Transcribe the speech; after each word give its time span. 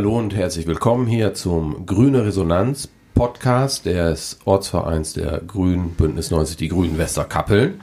Hallo 0.00 0.16
und 0.16 0.34
herzlich 0.34 0.66
willkommen 0.66 1.06
hier 1.06 1.34
zum 1.34 1.84
Grüne 1.84 2.24
Resonanz 2.24 2.88
Podcast 3.12 3.84
des 3.84 4.38
Ortsvereins 4.46 5.12
der 5.12 5.42
Grünen 5.46 5.90
Bündnis 5.90 6.30
90 6.30 6.56
Die 6.56 6.68
Grünen 6.68 6.96
Westerkappeln. 6.96 7.82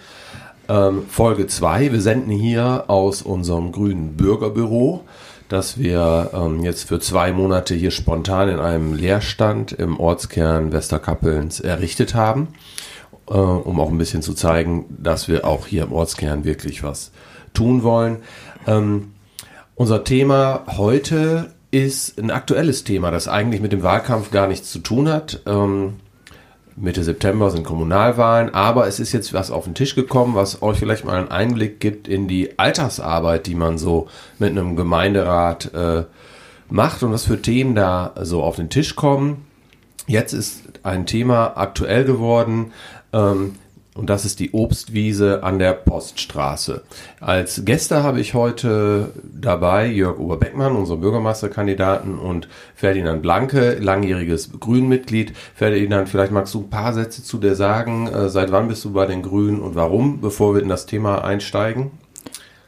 Ähm, 0.67 1.03
Folge 1.07 1.45
2. 1.45 1.91
Wir 1.91 2.01
senden 2.01 2.31
hier 2.31 2.85
aus 2.87 3.21
unserem 3.21 3.71
grünen 3.71 4.17
Bürgerbüro, 4.17 5.03
das 5.47 5.77
wir 5.77 6.31
ähm, 6.33 6.63
jetzt 6.63 6.87
für 6.87 6.99
zwei 6.99 7.33
Monate 7.33 7.75
hier 7.75 7.91
spontan 7.91 8.49
in 8.49 8.59
einem 8.59 8.95
Leerstand 8.95 9.73
im 9.73 9.99
Ortskern 9.99 10.71
Westerkappelns 10.71 11.59
errichtet 11.59 12.15
haben, 12.15 12.47
äh, 13.29 13.33
um 13.33 13.79
auch 13.79 13.91
ein 13.91 13.99
bisschen 13.99 14.23
zu 14.23 14.33
zeigen, 14.33 14.85
dass 14.89 15.27
wir 15.27 15.45
auch 15.45 15.67
hier 15.67 15.83
im 15.83 15.93
Ortskern 15.93 16.45
wirklich 16.45 16.81
was 16.81 17.11
tun 17.53 17.83
wollen. 17.83 18.23
Ähm, 18.65 19.11
unser 19.75 20.03
Thema 20.03 20.63
heute 20.65 21.53
ist 21.85 22.19
ein 22.19 22.31
aktuelles 22.31 22.83
Thema, 22.83 23.11
das 23.11 23.27
eigentlich 23.27 23.61
mit 23.61 23.71
dem 23.71 23.83
Wahlkampf 23.83 24.31
gar 24.31 24.47
nichts 24.47 24.71
zu 24.71 24.79
tun 24.79 25.09
hat. 25.09 25.41
Ähm, 25.45 25.95
Mitte 26.75 27.03
September 27.03 27.49
sind 27.49 27.63
Kommunalwahlen, 27.63 28.53
aber 28.53 28.87
es 28.87 28.99
ist 28.99 29.11
jetzt 29.11 29.33
was 29.33 29.49
auf 29.49 29.63
den 29.63 29.73
Tisch 29.73 29.95
gekommen, 29.95 30.35
was 30.35 30.61
euch 30.61 30.77
vielleicht 30.77 31.05
mal 31.05 31.15
einen 31.15 31.31
Einblick 31.31 31.79
gibt 31.79 32.07
in 32.07 32.27
die 32.27 32.59
Alltagsarbeit, 32.59 33.47
die 33.47 33.55
man 33.55 33.77
so 33.77 34.07
mit 34.37 34.51
einem 34.51 34.75
Gemeinderat 34.75 35.73
äh, 35.73 36.03
macht 36.69 37.01
und 37.01 37.11
was 37.11 37.25
für 37.25 37.41
Themen 37.41 37.73
da 37.73 38.13
so 38.21 38.43
auf 38.43 38.57
den 38.57 38.69
Tisch 38.69 38.95
kommen. 38.95 39.45
Jetzt 40.05 40.33
ist 40.33 40.63
ein 40.83 41.05
Thema 41.05 41.57
aktuell 41.57 42.05
geworden, 42.05 42.71
ähm, 43.11 43.55
und 43.97 44.09
das 44.09 44.25
ist 44.25 44.39
die 44.39 44.53
Obstwiese 44.53 45.43
an 45.43 45.57
der 45.59 45.73
Poststraße. 45.73 46.83
Als 47.19 47.65
Gäste 47.65 48.03
habe 48.03 48.19
ich 48.19 48.35
heute 48.35 49.09
dabei 49.23 49.87
Jörg 49.87 50.19
Oberbeckmann, 50.19 50.75
unseren 50.75 51.01
Bürgermeisterkandidaten, 51.01 52.19
und 52.19 52.47
Ferdinand 52.75 53.21
Blanke, 53.21 53.77
langjähriges 53.79 54.59
Grünmitglied. 54.59 55.33
Ferdinand, 55.55 56.09
vielleicht 56.09 56.31
magst 56.31 56.53
du 56.53 56.61
ein 56.61 56.69
paar 56.69 56.93
Sätze 56.93 57.23
zu 57.23 57.39
dir 57.39 57.55
sagen. 57.55 58.07
Äh, 58.07 58.29
seit 58.29 58.51
wann 58.51 58.67
bist 58.67 58.85
du 58.85 58.93
bei 58.93 59.07
den 59.07 59.23
Grünen 59.23 59.61
und 59.61 59.75
warum, 59.75 60.21
bevor 60.21 60.53
wir 60.53 60.61
in 60.61 60.69
das 60.69 60.85
Thema 60.85 61.23
einsteigen? 61.23 61.91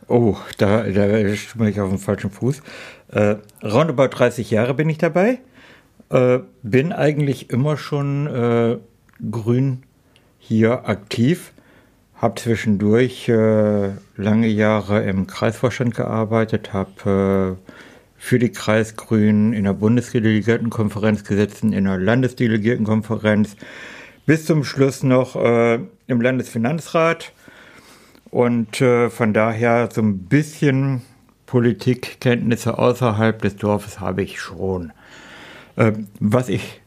Oh, 0.07 0.35
da, 0.57 0.83
da 0.83 1.05
bin 1.05 1.67
ich 1.67 1.79
auf 1.79 1.89
dem 1.89 1.99
falschen 1.99 2.31
Fuß. 2.31 2.63
Äh, 3.11 3.35
roundabout 3.63 4.07
30 4.07 4.49
Jahre 4.49 4.73
bin 4.73 4.89
ich 4.89 4.97
dabei. 4.97 5.39
Äh, 6.09 6.39
bin 6.63 6.91
eigentlich 6.91 7.51
immer 7.51 7.77
schon 7.77 8.25
äh, 8.25 8.77
grün 9.29 9.83
hier 10.49 10.89
aktiv, 10.89 11.51
habe 12.15 12.41
zwischendurch 12.41 13.29
äh, 13.29 13.91
lange 14.17 14.47
Jahre 14.47 15.03
im 15.03 15.27
Kreisvorstand 15.27 15.93
gearbeitet, 15.93 16.73
habe 16.73 17.57
äh, 17.61 17.71
für 18.17 18.39
die 18.39 18.51
Kreisgrünen 18.51 19.53
in 19.53 19.65
der 19.65 19.73
Bundesdelegiertenkonferenz 19.73 21.23
gesessen, 21.23 21.71
in 21.71 21.85
der 21.85 21.99
Landesdelegiertenkonferenz, 21.99 23.57
bis 24.25 24.45
zum 24.45 24.63
Schluss 24.63 25.03
noch 25.03 25.35
äh, 25.35 25.79
im 26.07 26.19
Landesfinanzrat 26.19 27.31
und 28.31 28.81
äh, 28.81 29.11
von 29.11 29.35
daher 29.35 29.89
so 29.93 30.01
ein 30.01 30.17
bisschen 30.23 31.03
Politikkenntnisse 31.45 32.79
außerhalb 32.79 33.39
des 33.39 33.55
Dorfes 33.55 33.99
habe 33.99 34.23
ich 34.23 34.41
schon. 34.41 34.93
Äh, 35.75 35.91
was 36.19 36.49
ich 36.49 36.81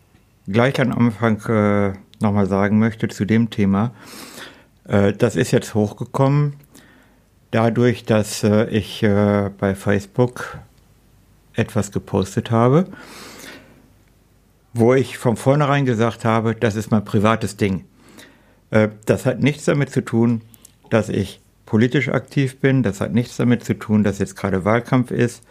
gleich 0.49 0.81
am 0.81 0.91
Anfang 0.91 1.41
äh, 1.47 1.93
nochmal 2.23 2.47
sagen 2.47 2.79
möchte 2.79 3.09
zu 3.09 3.25
dem 3.25 3.51
Thema. 3.51 3.93
Äh, 4.89 5.13
das 5.13 5.37
ist 5.37 5.51
jetzt 5.51 5.75
hochgekommen 5.75 6.55
dadurch, 7.51 8.05
dass 8.05 8.43
äh, 8.43 8.67
ich 8.71 9.03
äh, 9.03 9.51
bei 9.59 9.75
Facebook 9.75 10.59
etwas 11.55 11.93
gepostet 11.93 12.51
habe, 12.51 12.87
wo 14.73 14.95
ich 14.95 15.19
von 15.19 15.37
vornherein 15.37 15.85
gesagt 15.85 16.25
habe, 16.25 16.55
das 16.55 16.77
ist 16.77 16.91
mein 16.91 17.05
privates 17.05 17.57
Ding. 17.57 17.85
Das 19.05 19.27
hat 19.27 19.41
nichts 19.41 19.67
damit 19.67 19.91
zu 19.91 20.03
tun, 20.03 20.41
dass 20.89 21.11
ich 21.11 21.41
politisch 21.67 22.09
aktiv 22.09 22.59
bin. 22.59 22.83
Das 22.83 23.03
hat 23.03 23.13
nichts 23.13 23.37
damit 23.37 23.65
zu 23.65 23.79
tun, 23.79 24.03
dass 24.03 24.19
jetzt 24.19 24.35
gerade 24.35 24.65
Wahlkampf 24.65 25.11
ist. 25.11 25.43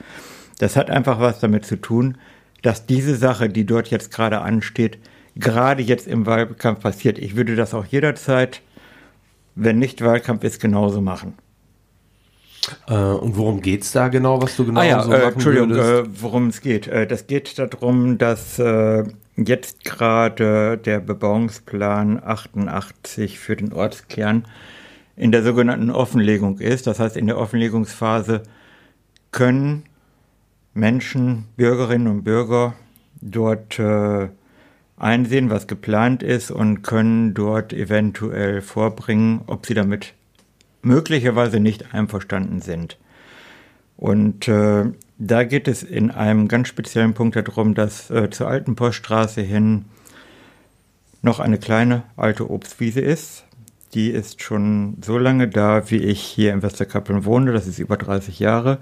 Das 0.57 0.75
hat 0.75 0.89
einfach 0.89 1.19
was 1.19 1.39
damit 1.39 1.67
zu 1.67 1.75
tun, 1.75 2.17
dass 2.63 2.87
diese 2.87 3.15
Sache, 3.15 3.47
die 3.47 3.63
dort 3.63 3.91
jetzt 3.91 4.09
gerade 4.09 4.41
ansteht, 4.41 4.97
gerade 5.35 5.81
jetzt 5.81 6.07
im 6.07 6.25
Wahlkampf 6.25 6.81
passiert. 6.81 7.17
Ich 7.17 7.35
würde 7.35 7.55
das 7.55 7.73
auch 7.73 7.85
jederzeit, 7.85 8.61
wenn 9.55 9.79
nicht 9.79 10.03
Wahlkampf 10.03 10.43
ist, 10.43 10.61
genauso 10.61 11.01
machen. 11.01 11.33
Äh, 12.87 12.93
und 12.93 13.37
worum 13.37 13.61
geht 13.61 13.83
es 13.83 13.91
da 13.91 14.07
genau, 14.07 14.41
was 14.41 14.55
du 14.55 14.65
genau 14.65 14.81
ah, 14.81 14.83
ja, 14.83 15.03
so 15.03 15.11
äh, 15.11 15.23
Entschuldigung, 15.23 15.71
äh, 15.71 16.03
worum 16.21 16.47
es 16.47 16.61
geht. 16.61 16.87
Äh, 16.87 17.07
das 17.07 17.27
geht 17.27 17.57
darum, 17.57 18.17
dass 18.17 18.59
äh, 18.59 19.03
jetzt 19.35 19.83
gerade 19.83 20.77
der 20.77 20.99
Bebauungsplan 20.99 22.21
88 22.23 23.39
für 23.39 23.55
den 23.55 23.73
Ortskern 23.73 24.45
in 25.15 25.31
der 25.31 25.43
sogenannten 25.43 25.89
Offenlegung 25.89 26.59
ist. 26.59 26.87
Das 26.87 26.99
heißt, 26.99 27.17
in 27.17 27.27
der 27.27 27.37
Offenlegungsphase 27.37 28.43
können 29.31 29.83
Menschen, 30.73 31.45
Bürgerinnen 31.57 32.07
und 32.07 32.23
Bürger 32.23 32.75
dort 33.21 33.79
äh, 33.79 34.29
einsehen, 35.01 35.49
was 35.49 35.67
geplant 35.67 36.23
ist 36.23 36.51
und 36.51 36.83
können 36.83 37.33
dort 37.33 37.73
eventuell 37.73 38.61
vorbringen, 38.61 39.41
ob 39.47 39.65
sie 39.65 39.73
damit 39.73 40.13
möglicherweise 40.81 41.59
nicht 41.59 41.93
einverstanden 41.93 42.61
sind. 42.61 42.97
Und 43.97 44.47
äh, 44.47 44.85
da 45.17 45.43
geht 45.43 45.67
es 45.67 45.83
in 45.83 46.09
einem 46.09 46.47
ganz 46.47 46.67
speziellen 46.67 47.13
Punkt 47.13 47.35
darum, 47.35 47.75
dass 47.75 48.09
äh, 48.09 48.29
zur 48.29 48.47
alten 48.47 48.75
Poststraße 48.75 49.41
hin 49.41 49.85
noch 51.21 51.39
eine 51.39 51.59
kleine 51.59 52.03
alte 52.15 52.49
Obstwiese 52.49 53.01
ist. 53.01 53.45
Die 53.93 54.09
ist 54.09 54.41
schon 54.41 54.97
so 55.05 55.17
lange 55.17 55.47
da, 55.47 55.91
wie 55.91 55.97
ich 55.97 56.21
hier 56.21 56.53
in 56.53 56.63
Westerkappeln 56.63 57.25
wohne. 57.25 57.51
Das 57.51 57.67
ist 57.67 57.77
über 57.77 57.97
30 57.97 58.39
Jahre. 58.39 58.79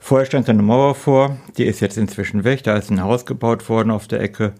Vorher 0.00 0.26
stand 0.26 0.48
eine 0.48 0.62
Mauer 0.62 0.94
vor. 0.94 1.36
Die 1.58 1.66
ist 1.66 1.80
jetzt 1.80 1.98
inzwischen 1.98 2.42
weg. 2.42 2.64
Da 2.64 2.76
ist 2.76 2.90
ein 2.90 3.02
Haus 3.02 3.26
gebaut 3.26 3.68
worden 3.68 3.90
auf 3.90 4.08
der 4.08 4.20
Ecke 4.20 4.54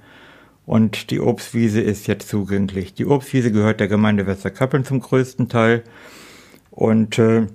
und 0.67 1.11
die 1.11 1.21
Obstwiese 1.21 1.81
ist 1.81 2.07
jetzt 2.07 2.29
zugänglich. 2.29 2.95
Die 2.95 3.07
Obstwiese 3.07 3.51
gehört 3.53 3.81
der 3.81 3.89
Gemeinde 3.89 4.27
Westerkappeln 4.27 4.85
zum 4.85 5.01
größten 5.01 5.49
Teil 5.49 5.83
und 6.71 7.19
äh, 7.19 7.47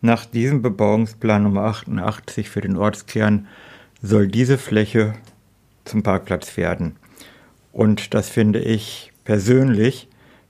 nach 0.00 0.26
diesem 0.26 0.60
Bebauungsplan 0.60 1.44
Nummer 1.44 1.62
88 1.62 2.50
für 2.50 2.60
den 2.60 2.76
Ortskern 2.76 3.46
soll 4.02 4.28
diese 4.28 4.58
Fläche 4.58 5.14
zum 5.84 6.02
Parkplatz 6.02 6.56
werden. 6.56 6.96
Und 7.72 8.14
das 8.14 8.28
finde 8.28 8.60
ich 8.60 9.12
persönlich, 9.24 10.08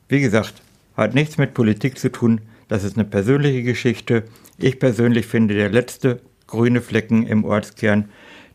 wie 0.09 0.21
gesagt, 0.21 0.63
hat 0.97 1.15
nichts 1.15 1.39
mit 1.39 1.55
Politik 1.55 1.99
zu 1.99 2.11
tun. 2.11 2.41
Das 2.69 2.85
ist 2.85 2.97
eine 2.97 3.05
persönliche 3.05 3.63
Geschichte. 3.63 4.25
Ich 4.59 4.79
persönlich 4.79 5.27
finde, 5.27 5.55
der 5.55 5.71
letzte 5.71 6.21
grüne 6.47 6.81
Flecken 6.81 7.27
im 7.27 7.45
Ortskern, 7.45 8.11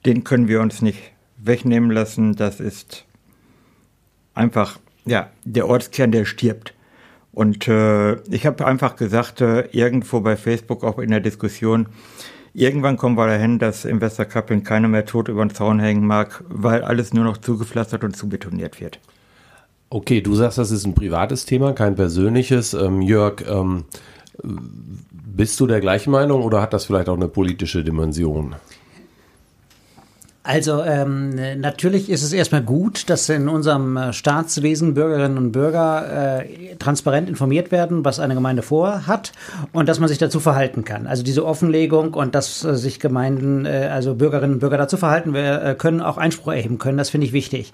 den 0.06 0.24
können 0.24 0.48
wir 0.48 0.62
uns 0.62 0.82
nicht 0.82 1.00
wegnehmen 1.38 1.92
lassen. 1.92 2.36
Das 2.36 2.60
ist 2.60 3.06
einfach, 4.40 4.80
ja, 5.06 5.30
der 5.46 5.68
Ortskern, 5.68 6.12
der 6.12 6.26
stirbt. 6.26 6.74
Und 7.32 7.68
äh, 7.68 8.16
ich 8.30 8.46
habe 8.46 8.66
einfach 8.66 8.96
gesagt, 8.96 9.42
äh, 9.42 9.68
irgendwo 9.72 10.22
bei 10.22 10.36
Facebook, 10.36 10.84
auch 10.84 10.98
in 10.98 11.12
der 11.12 11.20
Diskussion, 11.20 11.88
irgendwann 12.54 12.98
kommen 12.98 13.18
wir 13.18 13.28
dahin, 13.28 13.60
dass 13.60 13.86
im 13.86 14.02
Westerkappeln 14.02 14.64
keiner 14.64 14.88
mehr 14.88 15.06
tot 15.06 15.28
über 15.28 15.46
den 15.46 15.54
Zaun 15.54 15.80
hängen 15.80 16.06
mag, 16.06 16.44
weil 16.50 16.82
alles 16.82 17.14
nur 17.14 17.24
noch 17.24 17.38
zugepflastert 17.38 18.04
und 18.04 18.16
zubetoniert 18.16 18.82
wird. 18.82 19.00
Okay, 19.92 20.22
du 20.22 20.36
sagst, 20.36 20.58
das 20.58 20.72
ist 20.72 20.86
ein 20.86 20.96
privates 20.96 21.46
Thema, 21.46 21.74
kein 21.74 21.96
persönliches. 21.96 22.74
Ähm, 22.74 23.02
Jörg, 23.02 23.44
ähm, 23.48 23.86
bist 25.12 25.60
du 25.60 25.68
der 25.68 25.82
gleichen 25.82 26.12
Meinung 26.12 26.44
oder 26.44 26.62
hat 26.62 26.74
das 26.74 26.86
vielleicht 26.86 27.10
auch 27.10 27.16
eine 27.16 27.28
politische 27.28 27.84
Dimension? 27.84 28.56
Also 30.52 30.84
ähm, 30.84 31.36
natürlich 31.60 32.10
ist 32.10 32.24
es 32.24 32.34
erstmal 32.34 32.64
gut, 32.64 33.08
dass 33.12 33.30
in 33.30 33.48
unserem 33.48 33.96
äh, 33.98 34.14
Staatswesen 34.14 34.96
Bürgerinnen 34.96 35.38
und 35.38 35.52
Bürger 35.52 36.40
äh, 36.40 36.76
transparent 36.78 37.30
informiert 37.30 37.72
werden, 37.72 38.04
was 38.04 38.20
eine 38.20 38.34
Gemeinde 38.34 38.64
vorhat 38.64 39.32
und 39.74 39.88
dass 39.88 40.00
man 40.00 40.10
sich 40.10 40.18
dazu 40.18 40.40
verhalten 40.40 40.84
kann. 40.84 41.06
Also 41.06 41.22
diese 41.22 41.46
Offenlegung 41.46 42.16
und 42.16 42.34
dass 42.34 42.64
äh, 42.64 42.76
sich 42.76 43.00
Gemeinden, 43.00 43.68
äh, 43.68 43.92
also 43.94 44.16
Bürgerinnen 44.16 44.54
und 44.54 44.60
Bürger 44.60 44.80
dazu 44.80 44.98
verhalten 44.98 45.36
wir, 45.36 45.62
äh, 45.62 45.76
können, 45.76 46.02
auch 46.02 46.18
Einspruch 46.18 46.52
erheben 46.52 46.80
können, 46.80 46.98
das 46.98 47.12
finde 47.12 47.28
ich 47.28 47.34
wichtig. 47.34 47.72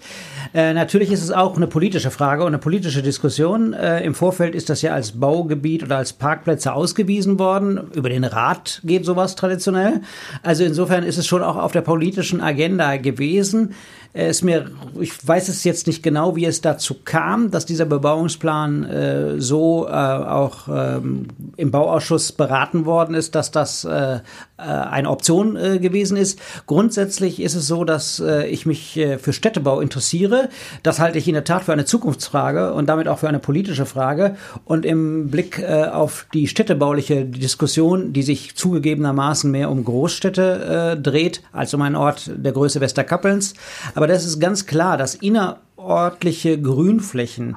Natürlich 0.53 1.11
ist 1.11 1.21
es 1.21 1.31
auch 1.31 1.57
eine 1.57 1.67
politische 1.67 2.11
Frage 2.11 2.43
und 2.43 2.47
eine 2.47 2.57
politische 2.59 3.01
Diskussion. 3.01 3.73
Im 3.73 4.15
Vorfeld 4.15 4.55
ist 4.55 4.69
das 4.69 4.81
ja 4.81 4.93
als 4.93 5.13
Baugebiet 5.13 5.83
oder 5.83 5.97
als 5.97 6.13
Parkplätze 6.13 6.71
ausgewiesen 6.71 7.39
worden. 7.39 7.91
Über 7.93 8.09
den 8.09 8.23
Rat 8.23 8.79
geht 8.85 9.05
sowas 9.05 9.35
traditionell. 9.35 10.01
Also 10.43 10.63
insofern 10.63 11.03
ist 11.03 11.17
es 11.17 11.27
schon 11.27 11.43
auch 11.43 11.57
auf 11.57 11.73
der 11.73 11.81
politischen 11.81 12.39
Agenda 12.41 12.64
Agenda 12.65 12.97
gewesen. 12.97 13.75
Es 14.17 14.43
mir, 14.43 14.71
ich 14.97 15.27
weiß 15.27 15.49
es 15.49 15.65
jetzt 15.65 15.87
nicht 15.87 16.01
genau, 16.01 16.37
wie 16.37 16.45
es 16.45 16.61
dazu 16.61 16.95
kam, 17.03 17.51
dass 17.51 17.65
dieser 17.65 17.83
Bebauungsplan 17.83 18.85
äh, 18.85 19.41
so 19.41 19.87
äh, 19.89 19.91
auch 19.91 20.69
ähm, 20.69 21.27
im 21.57 21.69
Bauausschuss 21.69 22.31
beraten 22.31 22.85
worden 22.85 23.13
ist, 23.13 23.35
dass 23.35 23.51
das 23.51 23.83
äh, 23.83 24.19
äh 24.57 24.61
eine 24.61 25.09
Option 25.09 25.57
äh, 25.57 25.79
gewesen 25.79 26.15
ist. 26.15 26.39
Grundsätzlich 26.65 27.41
ist 27.41 27.55
es 27.55 27.67
so, 27.67 27.83
dass 27.83 28.21
äh, 28.21 28.47
ich 28.47 28.65
mich 28.65 28.95
äh, 28.95 29.17
für 29.17 29.33
Städtebau 29.33 29.81
interessiere. 29.81 30.47
Das 30.81 31.01
halte 31.01 31.17
ich 31.17 31.27
in 31.27 31.33
der 31.33 31.43
Tat 31.43 31.63
für 31.63 31.73
eine 31.73 31.83
Zukunftsfrage 31.83 32.73
und 32.73 32.87
damit 32.87 33.09
auch 33.09 33.19
für 33.19 33.27
eine 33.27 33.39
politische 33.39 33.85
Frage. 33.85 34.37
Und 34.63 34.85
im 34.85 35.29
Blick 35.29 35.59
äh, 35.59 35.87
auf 35.87 36.27
die 36.33 36.47
städtebauliche 36.47 37.25
Diskussion, 37.25 38.13
die 38.13 38.23
sich 38.23 38.55
zugegebenermaßen 38.55 39.51
mehr 39.51 39.69
um 39.69 39.83
Großstädte 39.83 40.95
äh, 40.95 41.01
dreht, 41.01 41.41
als 41.51 41.73
um 41.73 41.81
einen 41.81 41.97
Ort 41.97 42.31
der 42.33 42.53
Größe 42.53 42.79
Westerkappelns. 42.79 43.55
Aber 43.93 44.04
aber 44.05 44.13
das 44.13 44.23
ist 44.23 44.39
ganz 44.39 44.67
klar, 44.67 44.97
dass 44.97 45.15
innerortliche 45.15 46.61
Grünflächen 46.61 47.55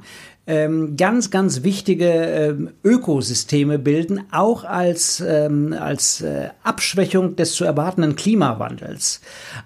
ähm, 0.49 0.97
ganz, 0.97 1.31
ganz 1.31 1.63
wichtige 1.63 2.09
ähm, 2.09 2.71
Ökosysteme 2.83 3.79
bilden, 3.79 4.23
auch 4.33 4.65
als, 4.65 5.21
ähm, 5.21 5.77
als 5.79 6.23
äh, 6.23 6.49
Abschwächung 6.65 7.37
des 7.37 7.53
zu 7.53 7.67
erwartenden 7.67 8.17
Klimawandels. 8.17 9.21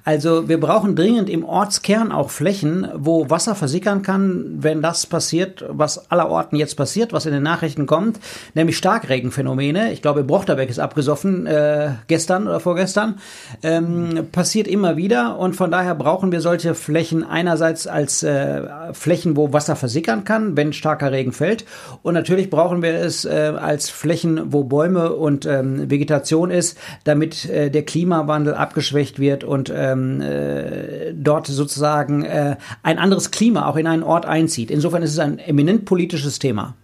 Also 0.05 0.49
wir 0.49 0.58
brauchen 0.58 0.96
dringend 0.96 1.31
im 1.31 1.44
Ortskern 1.44 2.11
auch 2.11 2.31
Flächen, 2.31 2.88
wo 2.96 3.31
Wasser 3.31 3.55
versickern 3.55 4.02
kann, 4.02 4.56
wenn 4.58 4.82
das 4.82 5.06
passiert, 5.06 5.64
was 5.69 6.11
allerorten 6.11 6.56
jetzt 6.58 6.76
passiert, 6.76 7.12
was 7.12 7.26
in 7.26 7.32
den 7.32 7.44
Nachrichten 7.44 7.87
kommt, 7.87 8.19
nämlich 8.55 8.76
Starkregenphänomene. 8.76 9.93
Ich 9.93 10.02
glaube, 10.02 10.25
Brochterbeck 10.25 10.69
ist 10.69 10.81
abgesoffen 10.81 11.46
äh, 11.46 11.90
gestern 12.08 12.49
oder 12.49 12.58
vorgestern. 12.58 13.20
Ähm, 13.62 14.26
passiert 14.32 14.67
immer 14.67 14.96
wieder 14.96 15.38
und 15.38 15.55
von 15.55 15.70
daher 15.70 15.94
brauchen 15.94 16.32
wir 16.32 16.40
solche 16.40 16.75
Flächen 16.75 17.23
einerseits 17.23 17.87
als 17.87 18.25
äh, 18.25 18.62
Flächen, 18.93 19.37
wo 19.37 19.52
Wasser 19.52 19.76
versickern 19.76 20.25
kann, 20.25 20.56
wenn 20.56 20.71
starker 20.72 21.12
Regen 21.12 21.32
fällt. 21.32 21.64
Und 22.02 22.14
natürlich 22.14 22.50
brauchen 22.50 22.82
wir 22.82 22.94
es 22.94 23.24
äh, 23.24 23.52
als 23.56 23.90
Flächen, 23.90 24.52
wo 24.52 24.64
Bäume 24.64 25.12
und 25.12 25.46
ähm, 25.46 25.90
Vegetation 25.90 26.50
ist, 26.50 26.78
damit 27.04 27.48
äh, 27.48 27.70
der 27.70 27.84
Klimawandel 27.84 28.54
abgeschwächt 28.54 29.19
wird 29.19 29.44
und 29.44 29.72
ähm, 29.74 30.20
äh, 30.20 31.12
dort 31.14 31.46
sozusagen 31.46 32.24
äh, 32.24 32.56
ein 32.82 32.98
anderes 32.98 33.30
Klima 33.30 33.66
auch 33.66 33.76
in 33.76 33.86
einen 33.86 34.02
Ort 34.02 34.26
einzieht. 34.26 34.70
Insofern 34.70 35.02
ist 35.02 35.12
es 35.12 35.19
ein 35.19 35.38
eminent 35.38 35.84
politisches 35.84 36.38
Thema. 36.38 36.75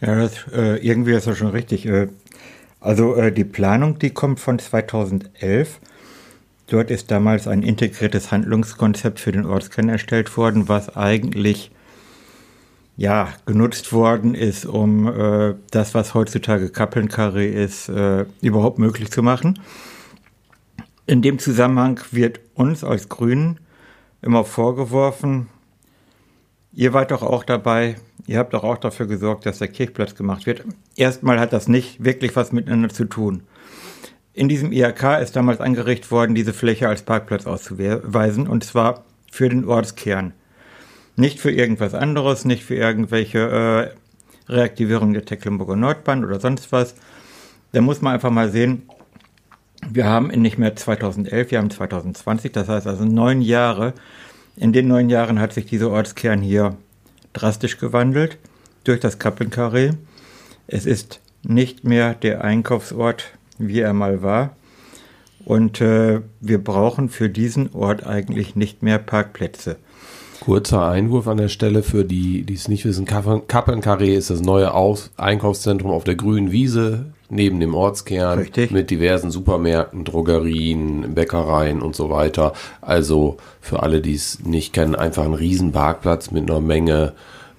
Ja, 0.00 0.16
das, 0.16 0.32
äh, 0.52 0.76
irgendwie 0.86 1.12
ist 1.12 1.26
das 1.26 1.38
schon 1.38 1.48
richtig. 1.48 1.86
Äh, 1.86 2.08
also 2.80 3.30
die 3.30 3.44
Planung, 3.44 3.98
die 3.98 4.10
kommt 4.10 4.40
von 4.40 4.58
2011. 4.58 5.80
Dort 6.66 6.90
ist 6.90 7.10
damals 7.10 7.46
ein 7.46 7.62
integriertes 7.62 8.30
Handlungskonzept 8.30 9.20
für 9.20 9.32
den 9.32 9.44
Ortskern 9.44 9.88
erstellt 9.88 10.34
worden, 10.36 10.68
was 10.68 10.96
eigentlich 10.96 11.70
ja, 12.96 13.28
genutzt 13.46 13.92
worden 13.92 14.34
ist, 14.34 14.66
um 14.66 15.08
äh, 15.08 15.54
das, 15.70 15.94
was 15.94 16.14
heutzutage 16.14 16.70
Kappelnkarree 16.70 17.50
ist, 17.50 17.88
äh, 17.88 18.24
überhaupt 18.40 18.78
möglich 18.78 19.10
zu 19.10 19.22
machen. 19.22 19.58
In 21.06 21.20
dem 21.20 21.38
Zusammenhang 21.38 22.00
wird 22.12 22.40
uns 22.54 22.84
als 22.84 23.08
Grünen 23.08 23.60
immer 24.22 24.44
vorgeworfen, 24.44 25.48
ihr 26.72 26.92
wart 26.92 27.10
doch 27.10 27.22
auch 27.22 27.44
dabei, 27.44 27.96
ihr 28.26 28.38
habt 28.38 28.54
doch 28.54 28.64
auch 28.64 28.78
dafür 28.78 29.06
gesorgt, 29.06 29.44
dass 29.44 29.58
der 29.58 29.68
Kirchplatz 29.68 30.14
gemacht 30.14 30.46
wird. 30.46 30.64
Erstmal 30.96 31.38
hat 31.40 31.52
das 31.52 31.68
nicht 31.68 32.02
wirklich 32.04 32.34
was 32.36 32.52
miteinander 32.52 32.88
zu 32.88 33.04
tun. 33.04 33.42
In 34.32 34.48
diesem 34.48 34.72
IHK 34.72 35.20
ist 35.20 35.36
damals 35.36 35.60
angerichtet 35.60 36.10
worden, 36.10 36.34
diese 36.34 36.52
Fläche 36.52 36.88
als 36.88 37.02
Parkplatz 37.02 37.46
auszuweisen, 37.46 38.48
und 38.48 38.64
zwar 38.64 39.04
für 39.30 39.48
den 39.48 39.64
Ortskern. 39.64 40.32
Nicht 41.16 41.40
für 41.40 41.50
irgendwas 41.50 41.94
anderes, 41.94 42.44
nicht 42.44 42.64
für 42.64 42.74
irgendwelche 42.74 43.94
äh, 44.48 44.52
Reaktivierung 44.52 45.12
der 45.12 45.24
Tecklenburger 45.24 45.76
Nordbahn 45.76 46.24
oder 46.24 46.40
sonst 46.40 46.72
was. 46.72 46.94
Da 47.72 47.80
muss 47.80 48.02
man 48.02 48.14
einfach 48.14 48.30
mal 48.30 48.50
sehen, 48.50 48.82
wir 49.90 50.06
haben 50.06 50.28
nicht 50.28 50.58
mehr 50.58 50.76
2011, 50.76 51.50
wir 51.50 51.58
haben 51.58 51.70
2020, 51.70 52.52
das 52.52 52.68
heißt 52.68 52.86
also 52.86 53.04
neun 53.04 53.42
Jahre. 53.42 53.92
In 54.56 54.72
den 54.72 54.88
neun 54.88 55.10
Jahren 55.10 55.40
hat 55.40 55.52
sich 55.52 55.66
dieser 55.66 55.90
Ortskern 55.90 56.40
hier 56.40 56.76
drastisch 57.32 57.78
gewandelt 57.78 58.38
durch 58.84 59.00
das 59.00 59.18
Kappenkarree. 59.18 59.92
Es 60.66 60.86
ist 60.86 61.20
nicht 61.42 61.84
mehr 61.84 62.14
der 62.14 62.42
Einkaufsort, 62.42 63.26
wie 63.58 63.80
er 63.80 63.92
mal 63.92 64.22
war. 64.22 64.56
Und 65.44 65.80
äh, 65.80 66.22
wir 66.40 66.62
brauchen 66.62 67.08
für 67.10 67.28
diesen 67.28 67.72
Ort 67.74 68.06
eigentlich 68.06 68.56
nicht 68.56 68.82
mehr 68.82 68.98
Parkplätze. 68.98 69.76
Kurzer 70.40 70.88
Einwurf 70.88 71.28
an 71.28 71.36
der 71.36 71.48
Stelle 71.48 71.82
für 71.82 72.04
die, 72.04 72.42
die 72.42 72.54
es 72.54 72.68
nicht 72.68 72.84
wissen. 72.84 73.04
Kappenkarree 73.04 74.14
ist 74.14 74.30
das 74.30 74.40
neue 74.40 74.74
Aus 74.74 75.10
Einkaufszentrum 75.16 75.90
auf 75.90 76.04
der 76.04 76.16
grünen 76.16 76.50
Wiese 76.50 77.06
neben 77.30 77.60
dem 77.60 77.74
Ortskern 77.74 78.38
Richtig. 78.38 78.70
mit 78.70 78.90
diversen 78.90 79.30
Supermärkten, 79.30 80.04
Drogerien, 80.04 81.14
Bäckereien 81.14 81.82
und 81.82 81.96
so 81.96 82.10
weiter. 82.10 82.52
Also 82.80 83.38
für 83.60 83.82
alle, 83.82 84.00
die 84.00 84.14
es 84.14 84.44
nicht 84.44 84.72
kennen, 84.72 84.94
einfach 84.94 85.24
ein 85.24 85.34
riesen 85.34 85.72
Parkplatz 85.72 86.30
mit 86.30 86.48
einer 86.48 86.60
Menge 86.60 87.12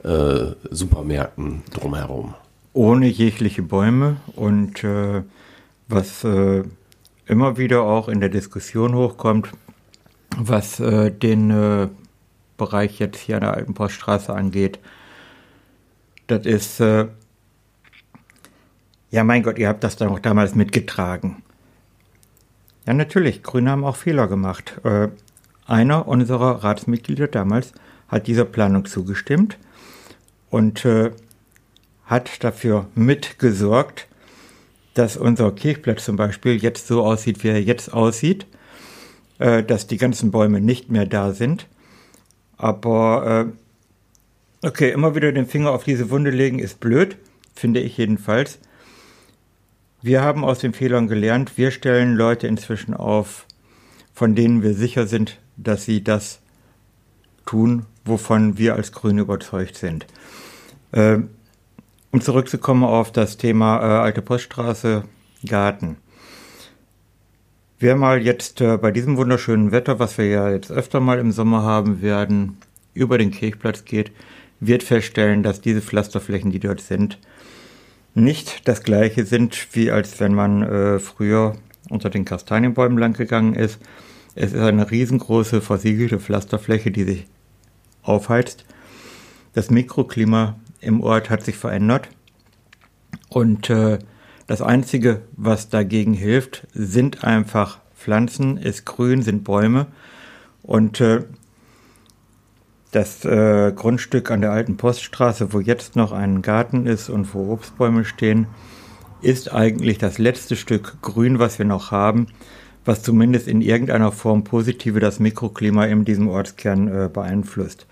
äh, 0.04 0.54
Supermärkten 0.70 1.64
drumherum. 1.74 2.36
Ohne 2.74 3.08
jegliche 3.08 3.64
Bäume 3.64 4.18
und 4.36 4.84
äh, 4.84 5.24
was 5.88 6.24
äh, 6.24 6.64
immer 7.26 7.58
wieder 7.58 7.84
auch 7.84 8.08
in 8.08 8.20
der 8.20 8.30
Diskussion 8.30 8.96
hochkommt, 8.96 9.50
was 10.38 10.80
äh, 10.80 11.12
den 11.12 11.52
äh, 11.52 11.88
Bereich 12.58 13.00
jetzt 13.00 13.20
hier 13.20 13.36
an 13.36 13.42
der 13.42 13.54
Alten 13.54 13.74
Poststraße 13.74 14.34
angeht. 14.34 14.80
Das 16.28 16.46
ist, 16.46 16.80
äh, 16.80 17.08
ja 19.12 19.24
mein 19.24 19.44
Gott, 19.44 19.58
ihr 19.60 19.68
habt 19.68 19.84
das 19.84 19.96
dann 19.96 20.10
auch 20.10 20.20
damals 20.20 20.56
mitgetragen. 20.56 21.44
Ja, 22.86 22.94
natürlich, 22.94 23.44
Grüne 23.44 23.72
haben 23.72 23.84
auch 23.84 23.96
Fehler 23.96 24.28
gemacht. 24.28 24.80
Äh, 24.84 25.10
einer 25.66 26.08
unserer 26.08 26.64
Ratsmitglieder 26.64 27.28
damals 27.28 27.74
hat 28.08 28.28
dieser 28.28 28.46
Planung 28.46 28.86
zugestimmt 28.86 29.58
und 30.50 30.86
äh, 30.86 31.12
hat 32.06 32.44
dafür 32.44 32.88
mitgesorgt, 32.94 34.08
dass 34.94 35.18
unser 35.18 35.52
Kirchplatz 35.52 36.06
zum 36.06 36.16
Beispiel 36.16 36.56
jetzt 36.56 36.88
so 36.88 37.04
aussieht, 37.04 37.44
wie 37.44 37.50
er 37.50 37.62
jetzt 37.62 37.92
aussieht, 37.92 38.46
äh, 39.40 39.64
dass 39.64 39.88
die 39.88 39.98
ganzen 39.98 40.32
Bäume 40.32 40.62
nicht 40.62 40.90
mehr 40.90 41.06
da 41.06 41.34
sind 41.34 41.68
aber 42.58 43.48
äh, 44.64 44.68
okay, 44.68 44.92
immer 44.92 45.16
wieder 45.16 45.32
den 45.32 45.48
Finger 45.48 45.72
auf 45.72 45.84
diese 45.84 46.10
Wunde 46.10 46.32
legen 46.32 46.60
ist 46.60 46.80
blöd, 46.80 47.18
finde 47.56 47.80
ich 47.80 47.98
jedenfalls. 47.98 48.60
Wir 50.02 50.22
haben 50.22 50.46
aus 50.46 50.60
den 50.60 50.74
Fehlern 50.74 51.08
gelernt. 51.08 51.58
Wir 51.58 51.72
stellen 51.72 52.16
Leute 52.16 52.48
inzwischen 52.48 52.94
auf, 52.94 53.48
von 54.14 54.36
denen 54.36 54.62
wir 54.62 54.74
sicher 54.74 55.08
sind, 55.08 55.40
dass 55.58 55.86
sie 55.86 56.04
das 56.04 56.42
tun, 57.46 57.86
wovon 58.04 58.58
wir 58.58 58.76
als 58.76 58.92
Grüne 58.92 59.22
überzeugt 59.22 59.78
sind. 59.78 60.06
Äh, 60.92 61.20
um 62.12 62.22
zurückzukommen 62.22 62.84
auf 62.84 63.12
das 63.12 63.38
Thema 63.38 63.80
äh, 63.80 64.02
Alte 64.04 64.22
Poststraße, 64.22 65.04
Garten. 65.46 65.98
Wer 67.86 67.96
mal 67.96 68.20
jetzt 68.24 68.62
äh, 68.62 68.78
bei 68.78 68.90
diesem 68.90 69.16
wunderschönen 69.16 69.72
Wetter, 69.72 70.00
was 70.00 70.18
wir 70.18 70.26
ja 70.26 70.50
jetzt 70.50 70.72
öfter 70.72 71.00
mal 71.00 71.20
im 71.20 71.32
Sommer 71.32 71.62
haben 71.62 72.02
werden, 72.02 72.58
über 72.96 73.20
den 73.20 73.30
Kirchplatz 73.30 73.86
geht, 73.86 74.12
wird 74.60 74.82
feststellen, 74.82 75.44
dass 75.44 75.62
diese 75.62 75.84
Pflasterflächen, 75.84 76.50
die 76.50 76.60
dort 76.60 76.82
sind, 76.82 77.20
nicht 78.16 78.68
das 78.68 78.82
gleiche 78.82 79.24
sind, 79.24 79.68
wie 79.74 79.92
als 79.92 80.20
wenn 80.20 80.34
man 80.34 80.64
äh, 80.64 80.98
früher 80.98 81.58
unter 81.92 82.10
den 82.10 82.26
Kastanienbäumen 82.26 82.98
lang 82.98 83.14
gegangen 83.14 83.54
ist. 83.54 83.78
Es 84.34 84.52
ist 84.52 84.64
eine 84.64 84.90
riesengroße 84.90 85.62
versiegelte 85.62 86.20
Pflasterfläche, 86.20 86.90
die 86.90 87.04
sich 87.04 87.28
aufheizt. 88.02 88.66
Das 89.54 89.70
Mikroklima 89.70 90.56
im 90.82 91.02
Ort 91.02 91.30
hat 91.30 91.44
sich 91.44 91.56
verändert 91.56 92.10
und 93.30 93.70
äh, 93.70 94.00
das 94.48 94.62
Einzige, 94.62 95.22
was 95.36 95.70
dagegen 95.70 96.14
hilft, 96.14 96.68
sind 96.74 97.24
einfach 97.24 97.80
Pflanzen, 97.96 98.58
ist 98.58 98.86
grün, 98.86 99.22
sind 99.22 99.44
Bäume. 99.44 99.88
Und 100.62 101.02
äh, 101.02 101.24
das 102.92 103.26
äh, 103.26 103.74
Grundstück 103.76 104.32
an 104.32 104.42
der 104.42 104.52
alten 104.52 104.78
Poststraße, 104.78 105.52
wo 105.52 105.60
jetzt 105.60 105.96
noch 105.96 106.12
ein 106.12 106.42
Garten 106.42 106.86
ist 106.86 107.10
und 107.10 107.34
wo 107.34 107.52
Obstbäume 107.52 108.06
stehen, 108.06 108.48
ist 109.22 109.52
eigentlich 109.52 109.98
das 109.98 110.18
letzte 110.18 110.56
Stück 110.56 111.02
Grün, 111.02 111.40
was 111.40 111.58
wir 111.58 111.66
noch 111.66 111.92
haben, 111.92 112.28
was 112.86 113.02
zumindest 113.02 113.48
in 113.48 113.62
irgendeiner 113.62 114.12
Form 114.12 114.44
positive 114.44 115.00
das 115.00 115.20
Mikroklima 115.20 115.86
in 115.86 116.06
diesem 116.06 116.28
Ortskern 116.28 116.88
äh, 116.88 117.10
beeinflusst. 117.12 117.88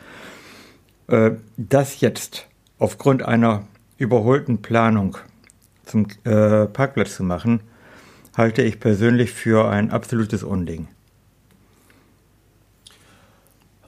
Äh, 1.07 1.31
das 1.57 1.99
jetzt 1.99 2.47
aufgrund 2.77 3.23
einer 3.23 3.63
überholten 3.97 4.61
Planung 4.61 5.17
zum 5.85 6.07
äh, 6.23 6.65
Parkplatz 6.65 7.15
zu 7.15 7.23
machen, 7.23 7.61
halte 8.35 8.61
ich 8.61 8.79
persönlich 8.79 9.31
für 9.31 9.69
ein 9.69 9.91
absolutes 9.91 10.43
Unding. 10.43 10.87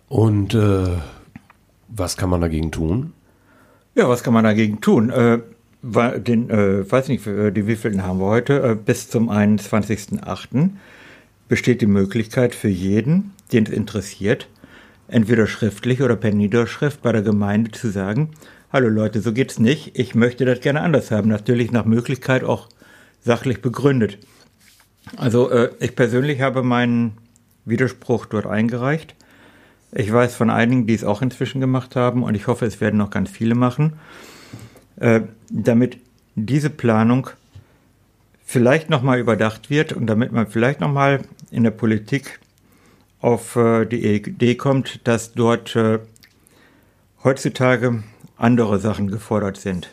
Und 0.07 0.53
äh, 0.53 0.97
was 1.87 2.17
kann 2.17 2.29
man 2.29 2.41
dagegen 2.41 2.71
tun? 2.71 3.13
Ja, 3.95 4.07
was 4.09 4.23
kann 4.23 4.33
man 4.33 4.43
dagegen 4.43 4.81
tun? 4.81 5.09
Äh, 5.09 5.39
den, 5.81 6.49
äh, 6.49 6.89
weiß 6.89 7.07
nicht, 7.07 7.25
äh, 7.27 7.51
die 7.51 7.67
wievielten 7.67 8.03
haben 8.03 8.19
wir 8.19 8.27
heute? 8.27 8.61
Äh, 8.61 8.75
bis 8.75 9.09
zum 9.09 9.29
21.08. 9.29 10.71
besteht 11.47 11.81
die 11.81 11.87
Möglichkeit 11.87 12.55
für 12.55 12.69
jeden, 12.69 13.33
den 13.51 13.65
es 13.65 13.71
interessiert, 13.71 14.47
entweder 15.07 15.47
schriftlich 15.47 16.01
oder 16.01 16.15
per 16.15 16.33
Niederschrift 16.33 17.01
bei 17.01 17.11
der 17.11 17.21
Gemeinde 17.21 17.71
zu 17.71 17.89
sagen, 17.89 18.31
hallo 18.71 18.89
Leute, 18.89 19.21
so 19.21 19.31
geht's 19.31 19.59
nicht, 19.59 19.97
ich 19.97 20.15
möchte 20.15 20.45
das 20.45 20.59
gerne 20.59 20.81
anders 20.81 21.11
haben. 21.11 21.29
Natürlich 21.29 21.71
nach 21.71 21.85
Möglichkeit 21.85 22.43
auch 22.43 22.69
sachlich 23.21 23.61
begründet. 23.61 24.17
Also 25.17 25.49
äh, 25.49 25.71
ich 25.79 25.95
persönlich 25.95 26.41
habe 26.41 26.63
meinen 26.63 27.17
Widerspruch 27.65 28.25
dort 28.25 28.45
eingereicht. 28.45 29.15
Ich 29.91 30.11
weiß 30.11 30.35
von 30.35 30.49
einigen, 30.49 30.87
die 30.87 30.93
es 30.93 31.03
auch 31.03 31.21
inzwischen 31.21 31.61
gemacht 31.61 31.95
haben 31.95 32.23
und 32.23 32.35
ich 32.35 32.47
hoffe, 32.47 32.65
es 32.65 32.81
werden 32.81 32.97
noch 32.97 33.11
ganz 33.11 33.29
viele 33.29 33.55
machen, 33.55 33.93
äh, 34.97 35.21
damit 35.49 35.97
diese 36.35 36.69
Planung 36.69 37.29
vielleicht 38.43 38.89
nochmal 38.89 39.19
überdacht 39.19 39.69
wird 39.69 39.93
und 39.93 40.07
damit 40.07 40.31
man 40.31 40.47
vielleicht 40.47 40.81
nochmal 40.81 41.21
in 41.49 41.63
der 41.63 41.71
Politik 41.71 42.39
auf 43.21 43.55
äh, 43.55 43.85
die 43.85 44.05
Idee 44.05 44.55
kommt, 44.55 45.07
dass 45.07 45.33
dort 45.33 45.75
äh, 45.75 45.99
heutzutage 47.23 48.03
andere 48.37 48.79
Sachen 48.79 49.09
gefordert 49.09 49.57
sind. 49.57 49.89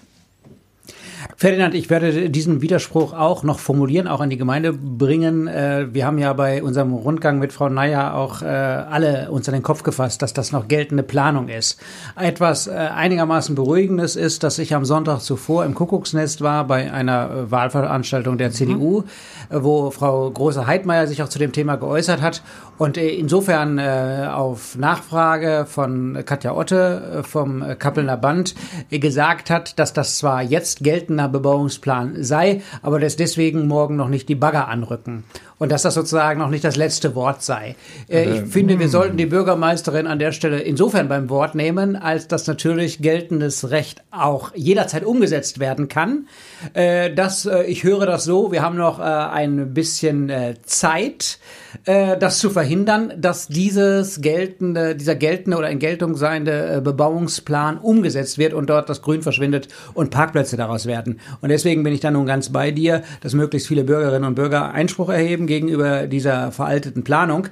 Ferdinand, 1.37 1.75
ich 1.75 1.91
werde 1.91 2.31
diesen 2.31 2.63
Widerspruch 2.63 3.13
auch 3.13 3.43
noch 3.43 3.59
formulieren, 3.59 4.09
auch 4.09 4.21
an 4.21 4.31
die 4.31 4.37
Gemeinde 4.37 4.73
bringen. 4.73 5.47
Äh, 5.47 5.89
wir 5.93 6.07
haben 6.07 6.19
ja 6.19 6.33
bei 6.33 6.63
unserem 6.63 6.93
Rundgang 6.93 7.39
mit 7.39 7.53
Frau 7.53 7.69
Neier 7.69 8.15
auch 8.15 8.43
äh, 8.43 8.47
alle 8.47 9.31
uns 9.31 9.49
an 9.49 9.55
den 9.55 9.63
Kopf 9.63 9.83
gefasst, 9.83 10.23
dass 10.23 10.35
das 10.35 10.53
noch 10.53 10.69
geltende 10.69 11.03
Planung 11.03 11.49
ist. 11.49 11.81
Etwas 12.17 12.67
äh, 12.67 12.73
einigermaßen 12.73 13.55
Beruhigendes 13.55 14.17
ist, 14.17 14.43
dass 14.43 14.59
ich 14.59 14.75
am 14.75 14.85
Sonntag 14.85 15.21
zuvor 15.21 15.65
im 15.65 15.75
Kuckucksnest 15.75 16.41
war 16.41 16.67
bei 16.67 16.93
einer 16.93 17.51
Wahlveranstaltung 17.51 18.39
der 18.39 18.51
CDU, 18.51 19.01
mhm. 19.01 19.05
wo 19.51 19.91
Frau 19.91 20.31
Große-Heidmeier 20.31 21.07
sich 21.07 21.23
auch 21.23 21.29
zu 21.29 21.39
dem 21.39 21.53
Thema 21.53 21.77
geäußert 21.77 22.21
hat 22.21 22.43
und 22.83 22.97
insofern 22.97 23.79
auf 23.79 24.77
Nachfrage 24.77 25.67
von 25.69 26.25
Katja 26.25 26.53
Otte 26.55 27.23
vom 27.25 27.65
Kappelner 27.79 28.17
Band 28.17 28.57
gesagt 28.91 29.51
hat, 29.51 29.79
dass 29.79 29.93
das 29.93 30.19
zwar 30.19 30.43
jetzt 30.43 30.83
geltender 30.83 31.29
Bebauungsplan 31.29 32.25
sei, 32.25 32.63
aber 32.83 32.99
dass 32.99 33.15
deswegen 33.15 33.69
morgen 33.69 33.95
noch 33.95 34.09
nicht 34.09 34.29
die 34.29 34.35
Bagger 34.35 34.67
anrücken 34.67 35.23
und 35.63 35.71
dass 35.71 35.83
das 35.83 35.95
sozusagen 35.95 36.41
noch 36.41 36.51
nicht 36.51 36.65
das 36.65 36.75
letzte 36.75 37.15
Wort 37.15 37.41
sei. 37.41 37.77
Äh, 38.09 38.25
ich 38.25 38.41
äh, 38.41 38.47
finde, 38.47 38.81
wir 38.81 38.87
hm. 38.87 38.91
sollten 38.91 39.17
die 39.17 39.27
Bürgermeisterin 39.27 40.09
an 40.09 40.19
der 40.19 40.33
Stelle 40.33 40.59
insofern 40.59 41.09
beim 41.09 41.31
Wort 41.31 41.55
nehmen, 41.55 41.95
als 41.95 42.27
dass 42.27 42.49
natürlich 42.49 43.01
geltendes 43.01 43.71
Recht 43.71 44.03
auch 44.11 44.51
jederzeit 44.57 45.05
umgesetzt 45.05 45.61
werden 45.61 45.87
kann. 45.87 46.27
Äh, 46.75 47.15
das, 47.15 47.47
äh, 47.47 47.63
ich 47.63 47.85
höre 47.85 48.07
das 48.07 48.25
so, 48.25 48.51
wir 48.51 48.61
haben 48.61 48.77
noch 48.77 48.99
äh, 48.99 49.03
ein 49.03 49.73
bisschen 49.73 50.31
äh, 50.31 50.55
Zeit, 50.65 51.39
das 51.87 52.39
zu 52.39 52.51
verhindern, 52.51 53.15
dass 53.17 53.49
dieses 53.49 54.21
geltende, 54.21 54.95
dieser 54.95 55.15
geltende 55.15 55.57
oder 55.57 55.71
in 55.71 55.79
Geltung 55.79 56.17
seiende 56.17 56.83
Bebauungsplan 56.85 57.79
umgesetzt 57.79 58.37
wird 58.37 58.53
und 58.53 58.69
dort 58.69 58.91
das 58.91 59.01
Grün 59.01 59.23
verschwindet 59.23 59.69
und 59.95 60.11
Parkplätze 60.11 60.59
daraus 60.59 60.85
werden. 60.85 61.19
Und 61.41 61.49
deswegen 61.49 61.83
bin 61.83 61.95
ich 61.95 62.01
da 62.01 62.11
nun 62.11 62.27
ganz 62.27 62.51
bei 62.51 62.73
dir, 62.73 63.03
dass 63.23 63.33
möglichst 63.33 63.69
viele 63.69 63.85
Bürgerinnen 63.85 64.27
und 64.27 64.35
Bürger 64.35 64.73
Einspruch 64.73 65.09
erheben 65.09 65.47
gegenüber 65.53 66.07
dieser 66.07 66.51
veralteten 66.51 67.05
Planung. 67.05 67.49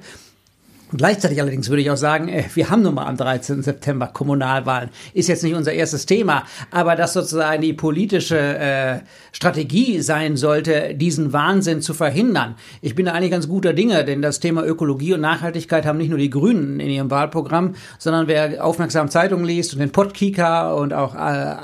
Gleichzeitig 0.93 1.39
allerdings 1.39 1.69
würde 1.69 1.81
ich 1.81 1.89
auch 1.89 1.97
sagen, 1.97 2.27
äh, 2.27 2.43
wir 2.53 2.69
haben 2.69 2.81
nun 2.81 2.95
mal 2.95 3.05
am 3.05 3.15
13. 3.15 3.63
September 3.63 4.07
Kommunalwahlen. 4.07 4.89
Ist 5.13 5.29
jetzt 5.29 5.43
nicht 5.43 5.55
unser 5.55 5.71
erstes 5.71 6.05
Thema, 6.05 6.43
aber 6.69 6.95
dass 6.95 7.13
sozusagen 7.13 7.61
die 7.61 7.73
politische 7.73 8.37
äh, 8.37 8.99
Strategie 9.31 10.01
sein 10.01 10.35
sollte, 10.35 10.93
diesen 10.95 11.31
Wahnsinn 11.31 11.81
zu 11.81 11.93
verhindern. 11.93 12.55
Ich 12.81 12.95
bin 12.95 13.05
da 13.05 13.13
eigentlich 13.13 13.31
ganz 13.31 13.47
guter 13.47 13.73
Dinge, 13.73 14.03
denn 14.03 14.21
das 14.21 14.41
Thema 14.41 14.65
Ökologie 14.65 15.13
und 15.13 15.21
Nachhaltigkeit 15.21 15.85
haben 15.85 15.97
nicht 15.97 16.09
nur 16.09 16.19
die 16.19 16.29
Grünen 16.29 16.81
in 16.81 16.89
ihrem 16.89 17.09
Wahlprogramm, 17.09 17.75
sondern 17.97 18.27
wer 18.27 18.63
aufmerksam 18.63 19.09
Zeitungen 19.09 19.45
liest 19.45 19.73
und 19.73 19.79
den 19.79 19.91
Podkicker 19.91 20.75
und 20.75 20.93
auch 20.93 21.15
äh, 21.15 21.55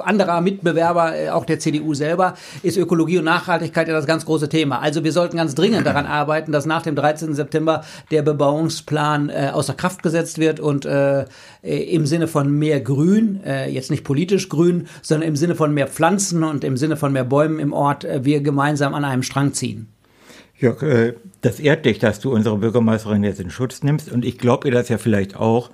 anderer 0.00 0.40
Mitbewerber, 0.40 1.16
äh, 1.16 1.30
auch 1.30 1.44
der 1.44 1.58
CDU 1.58 1.94
selber, 1.94 2.34
ist 2.62 2.76
Ökologie 2.76 3.18
und 3.18 3.24
Nachhaltigkeit 3.24 3.88
ja 3.88 3.94
das 3.94 4.06
ganz 4.06 4.24
große 4.24 4.48
Thema. 4.48 4.80
Also 4.80 5.04
wir 5.04 5.12
sollten 5.12 5.36
ganz 5.36 5.54
dringend 5.54 5.86
daran 5.86 6.06
arbeiten, 6.06 6.52
dass 6.52 6.66
nach 6.66 6.82
dem 6.82 6.96
13. 6.96 7.34
September 7.34 7.84
der 8.10 8.22
Bebauungsplan 8.22 9.28
äh, 9.28 9.50
außer 9.52 9.74
Kraft 9.74 10.02
gesetzt 10.02 10.38
wird 10.38 10.60
und 10.60 10.84
äh, 10.84 11.24
im 11.62 12.06
Sinne 12.06 12.26
von 12.26 12.50
mehr 12.50 12.80
Grün, 12.80 13.40
äh, 13.44 13.70
jetzt 13.70 13.90
nicht 13.90 14.04
politisch 14.04 14.48
grün, 14.48 14.88
sondern 15.02 15.28
im 15.28 15.36
Sinne 15.36 15.54
von 15.54 15.72
mehr 15.74 15.86
Pflanzen 15.86 16.44
und 16.44 16.64
im 16.64 16.76
Sinne 16.76 16.96
von 16.96 17.12
mehr 17.12 17.24
Bäumen 17.24 17.58
im 17.58 17.72
Ort, 17.72 18.04
äh, 18.04 18.24
wir 18.24 18.40
gemeinsam 18.40 18.94
an 18.94 19.04
einem 19.04 19.22
Strang 19.22 19.52
ziehen. 19.52 19.88
Jörg, 20.58 20.82
äh, 20.82 21.14
das 21.40 21.58
ehrt 21.58 21.86
dich, 21.86 21.98
dass 21.98 22.20
du 22.20 22.32
unsere 22.32 22.58
Bürgermeisterin 22.58 23.24
jetzt 23.24 23.40
in 23.40 23.50
Schutz 23.50 23.82
nimmst 23.82 24.12
und 24.12 24.24
ich 24.24 24.38
glaube 24.38 24.68
ihr 24.68 24.74
das 24.74 24.88
ja 24.88 24.98
vielleicht 24.98 25.36
auch. 25.36 25.70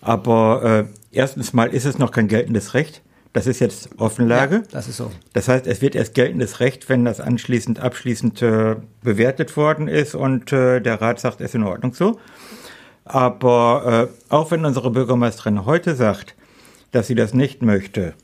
Aber 0.00 0.62
äh, 0.64 1.16
erstens 1.16 1.52
mal 1.52 1.68
ist 1.68 1.84
es 1.84 1.98
noch 1.98 2.10
kein 2.10 2.28
geltendes 2.28 2.74
Recht. 2.74 3.02
Das 3.32 3.46
ist 3.46 3.60
jetzt 3.60 3.90
Offenlage. 3.98 4.56
Ja, 4.56 4.62
das 4.70 4.88
ist 4.88 4.96
so. 4.96 5.10
Das 5.32 5.48
heißt, 5.48 5.66
es 5.66 5.82
wird 5.82 5.94
erst 5.94 6.14
geltendes 6.14 6.60
Recht, 6.60 6.88
wenn 6.88 7.04
das 7.04 7.20
anschließend 7.20 7.78
abschließend 7.78 8.42
äh, 8.42 8.76
bewertet 9.02 9.56
worden 9.56 9.86
ist 9.86 10.14
und 10.14 10.52
äh, 10.52 10.80
der 10.80 11.00
Rat 11.00 11.20
sagt, 11.20 11.40
es 11.40 11.50
ist 11.50 11.54
in 11.54 11.64
Ordnung 11.64 11.94
so. 11.94 12.18
Aber 13.04 14.10
äh, 14.10 14.32
auch 14.32 14.50
wenn 14.50 14.64
unsere 14.64 14.90
Bürgermeisterin 14.90 15.66
heute 15.66 15.94
sagt, 15.94 16.34
dass 16.92 17.06
sie 17.06 17.14
das 17.14 17.34
nicht 17.34 17.62
möchte, 17.62 18.14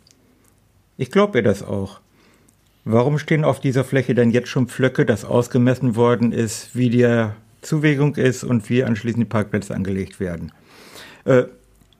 ich 0.96 1.10
glaube 1.10 1.38
ihr 1.38 1.42
das 1.42 1.62
auch. 1.62 2.00
Warum 2.84 3.18
stehen 3.18 3.44
auf 3.44 3.60
dieser 3.60 3.82
Fläche 3.82 4.14
denn 4.14 4.30
jetzt 4.30 4.48
schon 4.48 4.68
Pflöcke, 4.68 5.06
dass 5.06 5.24
ausgemessen 5.24 5.96
worden 5.96 6.32
ist, 6.32 6.76
wie 6.76 6.90
die 6.90 7.28
Zuwägung 7.62 8.16
ist 8.16 8.44
und 8.44 8.68
wie 8.68 8.84
anschließend 8.84 9.22
die 9.22 9.28
Parkplätze 9.28 9.74
angelegt 9.74 10.20
werden? 10.20 10.52
Äh, 11.24 11.44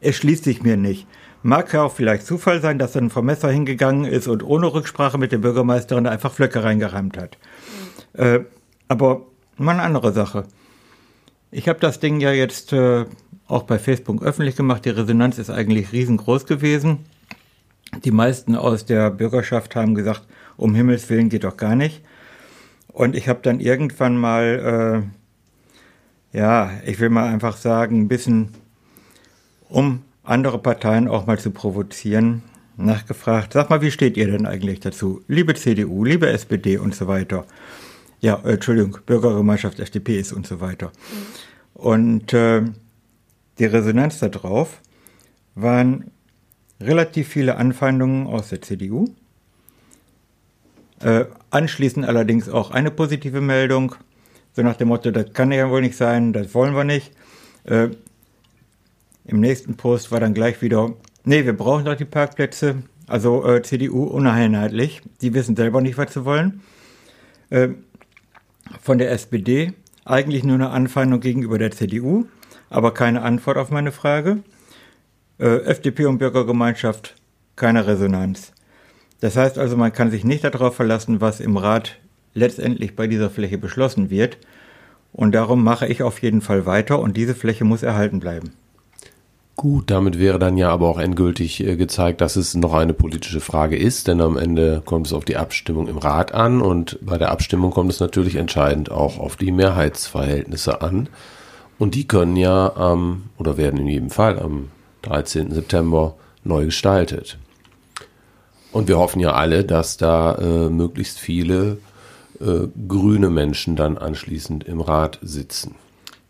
es 0.01 0.17
schließt 0.17 0.45
sich 0.45 0.63
mir 0.63 0.77
nicht. 0.77 1.07
Mag 1.47 1.75
ja 1.75 1.83
auch 1.83 1.93
vielleicht 1.93 2.25
Zufall 2.25 2.63
sein, 2.63 2.79
dass 2.79 2.97
ein 2.97 3.11
Vermesser 3.11 3.51
hingegangen 3.51 4.07
ist 4.07 4.29
und 4.29 4.43
ohne 4.43 4.73
Rücksprache 4.73 5.19
mit 5.19 5.31
der 5.31 5.37
Bürgermeisterin 5.37 6.07
einfach 6.07 6.33
Flöcke 6.33 6.65
reingereimt 6.65 7.19
hat. 7.19 7.37
Mhm. 8.15 8.25
Äh, 8.25 8.41
aber 8.89 9.27
mal 9.59 9.73
eine 9.73 9.83
andere 9.83 10.15
Sache. 10.15 10.45
Ich 11.51 11.69
habe 11.69 11.79
das 11.81 12.01
Ding 12.01 12.19
ja 12.21 12.33
jetzt 12.33 12.73
äh, 12.73 13.05
auch 13.47 13.65
bei 13.65 13.79
Facebook 13.79 14.23
öffentlich 14.23 14.57
gemacht. 14.57 14.87
Die 14.87 14.89
Resonanz 14.89 15.37
ist 15.37 15.51
eigentlich 15.51 15.93
riesengroß 15.93 16.47
gewesen. 16.47 17.01
Die 18.05 18.11
meisten 18.11 18.57
aus 18.57 18.87
der 18.87 19.11
Bürgerschaft 19.11 19.77
haben 19.77 19.95
gesagt, 19.95 20.23
um 20.57 20.75
Himmels 20.75 21.11
Willen 21.11 21.29
geht 21.29 21.45
doch 21.45 21.59
gar 21.59 21.77
nicht. 21.77 22.01
Und 22.89 23.15
ich 23.15 23.29
habe 23.29 23.41
dann 23.43 23.61
irgendwann 23.61 24.17
mal, 24.17 25.05
äh, 26.33 26.39
ja, 26.39 26.71
ich 26.87 27.01
will 27.01 27.11
mal 27.11 27.29
einfach 27.29 27.59
sagen, 27.59 28.01
ein 28.01 28.09
bisschen 28.09 28.55
um 29.69 30.01
andere 30.25 30.59
Parteien 30.59 31.07
auch 31.07 31.27
mal 31.27 31.39
zu 31.39 31.51
provozieren, 31.51 32.43
nachgefragt, 32.77 33.53
sag 33.53 33.71
mal, 33.71 33.83
wie 33.83 33.91
steht 33.91 34.17
ihr 34.17 34.27
denn 34.27 34.47
eigentlich 34.47 34.81
dazu? 34.81 35.23
Liebe 35.29 35.55
CDU, 35.55 36.05
liebe 36.05 36.29
SPD 36.29 36.79
und 36.79 36.95
so 36.95 37.07
weiter. 37.07 37.47
Ja, 38.21 38.41
äh, 38.45 38.55
Entschuldigung, 38.55 38.99
Bürgergemeinschaft 39.07 39.79
FDP 39.79 40.19
ist 40.19 40.33
und 40.33 40.47
so 40.47 40.61
weiter. 40.61 40.87
Mhm. 40.87 40.93
Und 41.75 42.33
äh, 42.33 42.63
die 43.59 43.67
Resonanz 43.67 44.19
darauf 44.19 44.81
waren 45.55 46.11
relativ 46.81 47.29
viele 47.29 47.57
Anfeindungen 47.57 48.27
aus 48.27 48.49
der 48.49 48.63
CDU. 48.63 49.07
Äh, 51.01 51.27
anschließend 51.51 52.07
allerdings 52.07 52.49
auch 52.49 52.71
eine 52.71 52.91
positive 52.91 53.41
Meldung, 53.41 53.95
so 54.55 54.63
nach 54.63 54.77
dem 54.77 54.89
Motto, 54.89 55.11
das 55.11 55.33
kann 55.33 55.53
ja 55.53 55.69
wohl 55.69 55.83
nicht 55.83 55.97
sein, 55.97 56.33
das 56.33 56.55
wollen 56.55 56.75
wir 56.75 56.85
nicht. 56.85 57.13
Im 59.25 59.41
nächsten 59.41 59.77
Post 59.77 60.13
war 60.13 60.21
dann 60.21 60.35
gleich 60.35 60.61
wieder, 60.63 60.93
nee, 61.25 61.45
wir 61.45 61.57
brauchen 61.57 61.85
doch 61.85 61.97
die 61.97 62.05
Parkplätze. 62.05 62.83
Also 63.07 63.47
äh, 63.47 63.63
CDU 63.63 64.05
uneinheitlich. 64.05 65.03
Die 65.21 65.35
wissen 65.35 65.57
selber 65.57 65.81
nicht, 65.81 65.99
was 65.99 66.13
sie 66.13 66.25
wollen. 66.25 66.63
Äh, 67.51 67.71
von 68.81 68.99
der 68.99 69.11
SPD 69.11 69.73
eigentlich 70.05 70.45
nur 70.45 70.55
eine 70.55 70.71
Anfeindung 70.71 71.21
gegenüber 71.21 71.59
der 71.59 71.71
CDU, 71.71 72.27
aber 72.71 72.93
keine 72.93 73.23
Antwort 73.23 73.57
auf 73.57 73.71
meine 73.71 73.93
Frage. 73.93 74.43
Äh, 75.39 75.65
FDP 75.65 76.07
und 76.07 76.19
Bürgergemeinschaft 76.19 77.15
keine 77.57 77.87
Resonanz. 77.87 78.53
Das 79.21 79.37
heißt 79.37 79.59
also, 79.59 79.77
man 79.77 79.93
kann 79.93 80.11
sich 80.11 80.25
nicht 80.25 80.45
darauf 80.45 80.77
verlassen, 80.77 81.21
was 81.21 81.41
im 81.41 81.57
Rat 81.57 81.97
letztendlich 82.35 82.97
bei 82.97 83.07
dieser 83.07 83.31
Fläche 83.31 83.59
beschlossen 83.59 84.11
wird. 84.11 84.39
Und 85.13 85.33
darum 85.35 85.63
mache 85.63 85.87
ich 85.87 86.03
auf 86.03 86.21
jeden 86.21 86.41
Fall 86.41 86.67
weiter 86.67 86.99
und 86.99 87.17
diese 87.17 87.35
Fläche 87.35 87.65
muss 87.65 87.83
erhalten 87.83 88.21
bleiben. 88.21 88.53
Gut, 89.57 89.91
damit 89.91 90.19
wäre 90.19 90.41
dann 90.41 90.57
ja 90.57 90.71
aber 90.71 90.89
auch 90.89 90.99
endgültig 90.99 91.65
äh, 91.65 91.77
gezeigt, 91.77 92.21
dass 92.21 92.35
es 92.35 92.55
noch 92.55 92.75
eine 92.75 92.93
politische 92.93 93.41
Frage 93.41 93.77
ist, 93.77 94.09
denn 94.09 94.21
am 94.21 94.37
Ende 94.37 94.83
kommt 94.85 95.07
es 95.07 95.13
auf 95.13 95.25
die 95.25 95.37
Abstimmung 95.37 95.87
im 95.87 95.99
Rat 95.99 96.35
an 96.35 96.61
und 96.61 96.99
bei 97.01 97.19
der 97.19 97.31
Abstimmung 97.31 97.71
kommt 97.71 97.93
es 97.93 98.01
natürlich 98.01 98.35
entscheidend 98.35 98.91
auch 98.91 99.19
auf 99.19 99.37
die 99.37 99.53
Mehrheitsverhältnisse 99.53 100.83
an. 100.83 101.09
Und 101.79 101.95
die 101.95 102.07
können 102.07 102.37
ja 102.37 102.75
am, 102.77 103.31
oder 103.39 103.57
werden 103.57 103.79
in 103.79 103.87
jedem 103.87 104.11
Fall 104.11 104.41
am 104.41 104.71
13. 105.03 105.53
September 105.53 106.15
neu 106.43 106.67
gestaltet. 106.67 107.39
Und 108.73 108.89
wir 108.89 108.99
hoffen 108.99 109.21
ja 109.21 109.35
alle, 109.35 109.65
dass 109.65 109.97
da 109.97 110.35
äh, 110.35 110.69
möglichst 110.69 111.19
viele 111.21 111.79
äh, 112.41 112.67
grüne 112.89 113.31
Menschen 113.31 113.77
dann 113.77 113.99
anschließend 113.99 114.65
im 114.65 114.81
Rat 114.81 115.21
sitzen. 115.23 115.77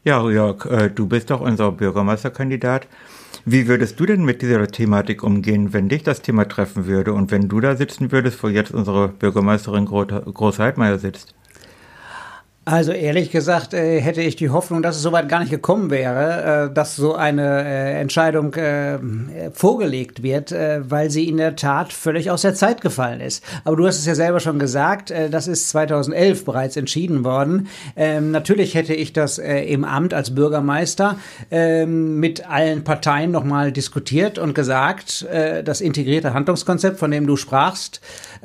Ja, 0.04 0.28
Jörg, 0.28 0.66
äh, 0.66 0.90
du 0.90 1.06
bist 1.06 1.30
doch 1.30 1.40
unser 1.40 1.72
Bürgermeisterkandidat. 1.72 2.86
Wie 3.46 3.68
würdest 3.68 3.98
du 3.98 4.04
denn 4.04 4.22
mit 4.22 4.42
dieser 4.42 4.66
Thematik 4.68 5.22
umgehen, 5.22 5.72
wenn 5.72 5.88
dich 5.88 6.02
das 6.02 6.20
Thema 6.20 6.46
treffen 6.46 6.84
würde 6.84 7.14
und 7.14 7.30
wenn 7.30 7.48
du 7.48 7.58
da 7.60 7.74
sitzen 7.74 8.12
würdest, 8.12 8.42
wo 8.42 8.48
jetzt 8.48 8.70
unsere 8.72 9.08
Bürgermeisterin 9.08 9.86
Groß-Heidmeier 9.86 10.98
sitzt? 10.98 11.34
Also 12.66 12.92
ehrlich 12.92 13.30
gesagt 13.30 13.74
äh, 13.74 14.00
hätte 14.00 14.22
ich 14.22 14.36
die 14.36 14.48
Hoffnung, 14.48 14.80
dass 14.82 14.96
es 14.96 15.02
soweit 15.02 15.28
gar 15.28 15.40
nicht 15.40 15.50
gekommen 15.50 15.90
wäre, 15.90 16.68
äh, 16.70 16.74
dass 16.74 16.96
so 16.96 17.14
eine 17.14 17.62
äh, 17.62 18.00
Entscheidung 18.00 18.54
vorgelegt 19.52 20.22
wird, 20.22 20.52
weil 20.52 21.10
sie 21.10 21.28
in 21.28 21.36
der 21.36 21.56
Tat 21.56 21.92
völlig 21.92 22.30
aus 22.30 22.42
der 22.42 22.54
Zeit 22.54 22.80
gefallen 22.80 23.20
ist. 23.20 23.44
Aber 23.64 23.76
du 23.76 23.86
hast 23.86 23.98
es 23.98 24.06
ja 24.06 24.14
selber 24.14 24.40
schon 24.40 24.58
gesagt, 24.58 25.12
das 25.30 25.48
ist 25.48 25.68
2011 25.70 26.44
bereits 26.44 26.76
entschieden 26.76 27.24
worden. 27.24 27.68
Ähm, 27.96 28.30
natürlich 28.30 28.74
hätte 28.74 28.94
ich 28.94 29.12
das 29.12 29.38
im 29.38 29.84
Amt 29.84 30.14
als 30.14 30.34
Bürgermeister 30.34 31.18
ähm, 31.50 32.20
mit 32.20 32.48
allen 32.48 32.84
Parteien 32.84 33.30
nochmal 33.30 33.72
diskutiert 33.72 34.38
und 34.38 34.54
gesagt, 34.54 35.26
das 35.64 35.80
integrierte 35.80 36.34
Handlungskonzept, 36.34 36.98
von 36.98 37.10
dem 37.10 37.26
du 37.26 37.36
sprachst, 37.36 38.00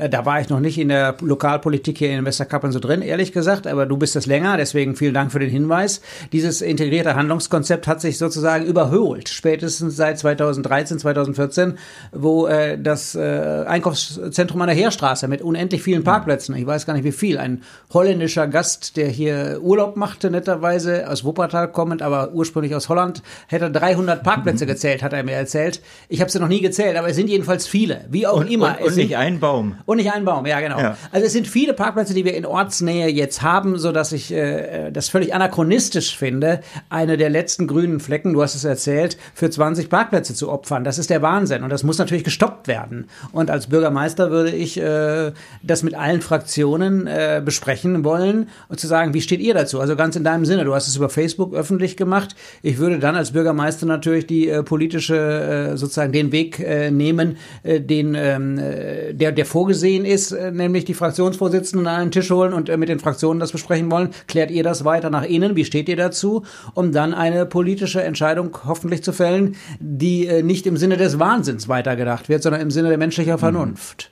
da 0.09 0.25
war 0.25 0.41
ich 0.41 0.49
noch 0.49 0.59
nicht 0.59 0.77
in 0.77 0.89
der 0.89 1.15
Lokalpolitik 1.21 1.97
hier 1.97 2.11
in 2.11 2.25
Westerkappeln 2.25 2.71
so 2.71 2.79
drin, 2.79 3.01
ehrlich 3.01 3.31
gesagt, 3.31 3.67
aber 3.67 3.85
du 3.85 3.97
bist 3.97 4.08
ist 4.09 4.15
das 4.15 4.25
länger, 4.25 4.57
deswegen 4.57 4.95
vielen 4.95 5.13
Dank 5.13 5.31
für 5.31 5.39
den 5.39 5.49
Hinweis. 5.49 6.01
Dieses 6.31 6.61
integrierte 6.61 7.15
Handlungskonzept 7.15 7.87
hat 7.87 8.01
sich 8.01 8.17
sozusagen 8.17 8.65
überholt, 8.65 9.29
spätestens 9.29 9.95
seit 9.95 10.17
2013, 10.17 10.99
2014, 10.99 11.77
wo 12.11 12.47
äh, 12.47 12.77
das 12.79 13.13
äh, 13.15 13.65
Einkaufszentrum 13.67 14.61
an 14.61 14.67
der 14.67 14.75
Heerstraße 14.75 15.27
mit 15.27 15.41
unendlich 15.41 15.83
vielen 15.83 16.03
Parkplätzen, 16.03 16.55
ich 16.55 16.65
weiß 16.65 16.85
gar 16.85 16.93
nicht 16.93 17.03
wie 17.03 17.11
viel, 17.11 17.37
ein 17.37 17.61
holländischer 17.93 18.47
Gast, 18.47 18.97
der 18.97 19.09
hier 19.09 19.59
Urlaub 19.61 19.95
machte, 19.95 20.31
netterweise 20.31 21.07
aus 21.07 21.23
Wuppertal 21.23 21.71
kommend, 21.71 22.01
aber 22.01 22.33
ursprünglich 22.33 22.73
aus 22.73 22.89
Holland, 22.89 23.21
hätte 23.47 23.69
300 23.69 24.23
Parkplätze 24.23 24.65
mhm. 24.65 24.69
gezählt, 24.69 25.03
hat 25.03 25.13
er 25.13 25.23
mir 25.23 25.33
erzählt. 25.35 25.81
Ich 26.07 26.21
habe 26.21 26.31
sie 26.31 26.39
noch 26.39 26.47
nie 26.47 26.61
gezählt, 26.61 26.97
aber 26.97 27.09
es 27.09 27.15
sind 27.15 27.29
jedenfalls 27.29 27.67
viele, 27.67 28.05
wie 28.09 28.25
auch 28.25 28.39
und, 28.39 28.51
immer. 28.51 28.77
Und, 28.79 28.87
und 28.87 28.95
nicht 28.95 29.15
ein 29.15 29.39
Baum. 29.39 29.75
Und 29.85 29.97
nicht 29.97 30.11
ein 30.11 30.25
Baum, 30.25 30.45
ja 30.45 30.59
genau. 30.59 30.79
Ja. 30.79 30.97
Also 31.11 31.27
es 31.27 31.33
sind 31.33 31.47
viele 31.47 31.73
Parkplätze, 31.73 32.13
die 32.13 32.25
wir 32.25 32.33
in 32.33 32.45
Ortsnähe 32.45 33.07
jetzt 33.09 33.41
haben, 33.41 33.77
so 33.77 33.91
dass 33.99 34.13
ich 34.13 34.31
äh, 34.31 34.91
das 34.91 35.09
völlig 35.09 35.33
anachronistisch 35.33 36.17
finde, 36.17 36.61
eine 36.89 37.17
der 37.17 37.29
letzten 37.29 37.67
grünen 37.67 37.99
Flecken, 37.99 38.33
du 38.33 38.41
hast 38.41 38.55
es 38.55 38.63
erzählt, 38.63 39.17
für 39.33 39.49
20 39.49 39.89
Parkplätze 39.89 40.33
zu 40.33 40.49
opfern. 40.49 40.85
Das 40.85 40.97
ist 40.97 41.09
der 41.09 41.21
Wahnsinn 41.21 41.63
und 41.63 41.69
das 41.69 41.83
muss 41.83 41.97
natürlich 41.97 42.23
gestoppt 42.23 42.67
werden. 42.67 43.09
Und 43.33 43.51
als 43.51 43.67
Bürgermeister 43.67 44.31
würde 44.31 44.51
ich 44.51 44.79
äh, 44.79 45.33
das 45.61 45.83
mit 45.83 45.95
allen 45.95 46.21
Fraktionen 46.21 47.07
äh, 47.07 47.41
besprechen 47.43 48.05
wollen 48.05 48.47
und 48.69 48.79
zu 48.79 48.87
sagen, 48.87 49.13
wie 49.13 49.21
steht 49.21 49.41
ihr 49.41 49.53
dazu? 49.53 49.81
Also 49.81 49.97
ganz 49.97 50.15
in 50.15 50.23
deinem 50.23 50.45
Sinne, 50.45 50.63
du 50.63 50.73
hast 50.73 50.87
es 50.87 50.95
über 50.95 51.09
Facebook 51.09 51.53
öffentlich 51.53 51.97
gemacht. 51.97 52.35
Ich 52.61 52.77
würde 52.77 52.99
dann 52.99 53.17
als 53.17 53.31
Bürgermeister 53.31 53.85
natürlich 53.85 54.27
die 54.27 54.47
äh, 54.47 54.63
politische, 54.63 55.71
äh, 55.73 55.77
sozusagen 55.77 56.13
den 56.13 56.31
Weg 56.31 56.59
äh, 56.59 56.89
nehmen, 56.89 57.35
äh, 57.63 57.81
den, 57.81 58.15
ähm, 58.15 58.57
äh, 58.57 59.13
der, 59.13 59.33
der 59.33 59.45
vorgesehen 59.45 60.05
ist, 60.05 60.31
äh, 60.31 60.51
nämlich 60.51 60.85
die 60.85 60.93
Fraktionsvorsitzenden 60.93 61.85
an 61.85 62.01
einen 62.01 62.11
Tisch 62.11 62.31
holen 62.31 62.53
und 62.53 62.69
äh, 62.69 62.77
mit 62.77 62.87
den 62.87 62.99
Fraktionen 62.99 63.41
das 63.41 63.51
besprechen 63.51 63.88
wollen 63.91 64.09
klärt 64.27 64.51
ihr 64.51 64.63
das 64.63 64.85
weiter 64.85 65.09
nach 65.09 65.23
innen? 65.23 65.55
Wie 65.55 65.65
steht 65.65 65.89
ihr 65.89 65.97
dazu? 65.97 66.43
Um 66.73 66.91
dann 66.91 67.13
eine 67.13 67.45
politische 67.45 68.01
Entscheidung 68.03 68.57
hoffentlich 68.65 69.03
zu 69.03 69.13
fällen, 69.13 69.55
die 69.79 70.27
äh, 70.27 70.43
nicht 70.43 70.65
im 70.67 70.77
Sinne 70.77 70.97
des 70.97 71.19
Wahnsinns 71.19 71.67
weitergedacht 71.67 72.29
wird, 72.29 72.43
sondern 72.43 72.61
im 72.61 72.71
Sinne 72.71 72.89
der 72.89 72.97
menschlichen 72.97 73.33
mhm. 73.33 73.39
Vernunft. 73.39 74.11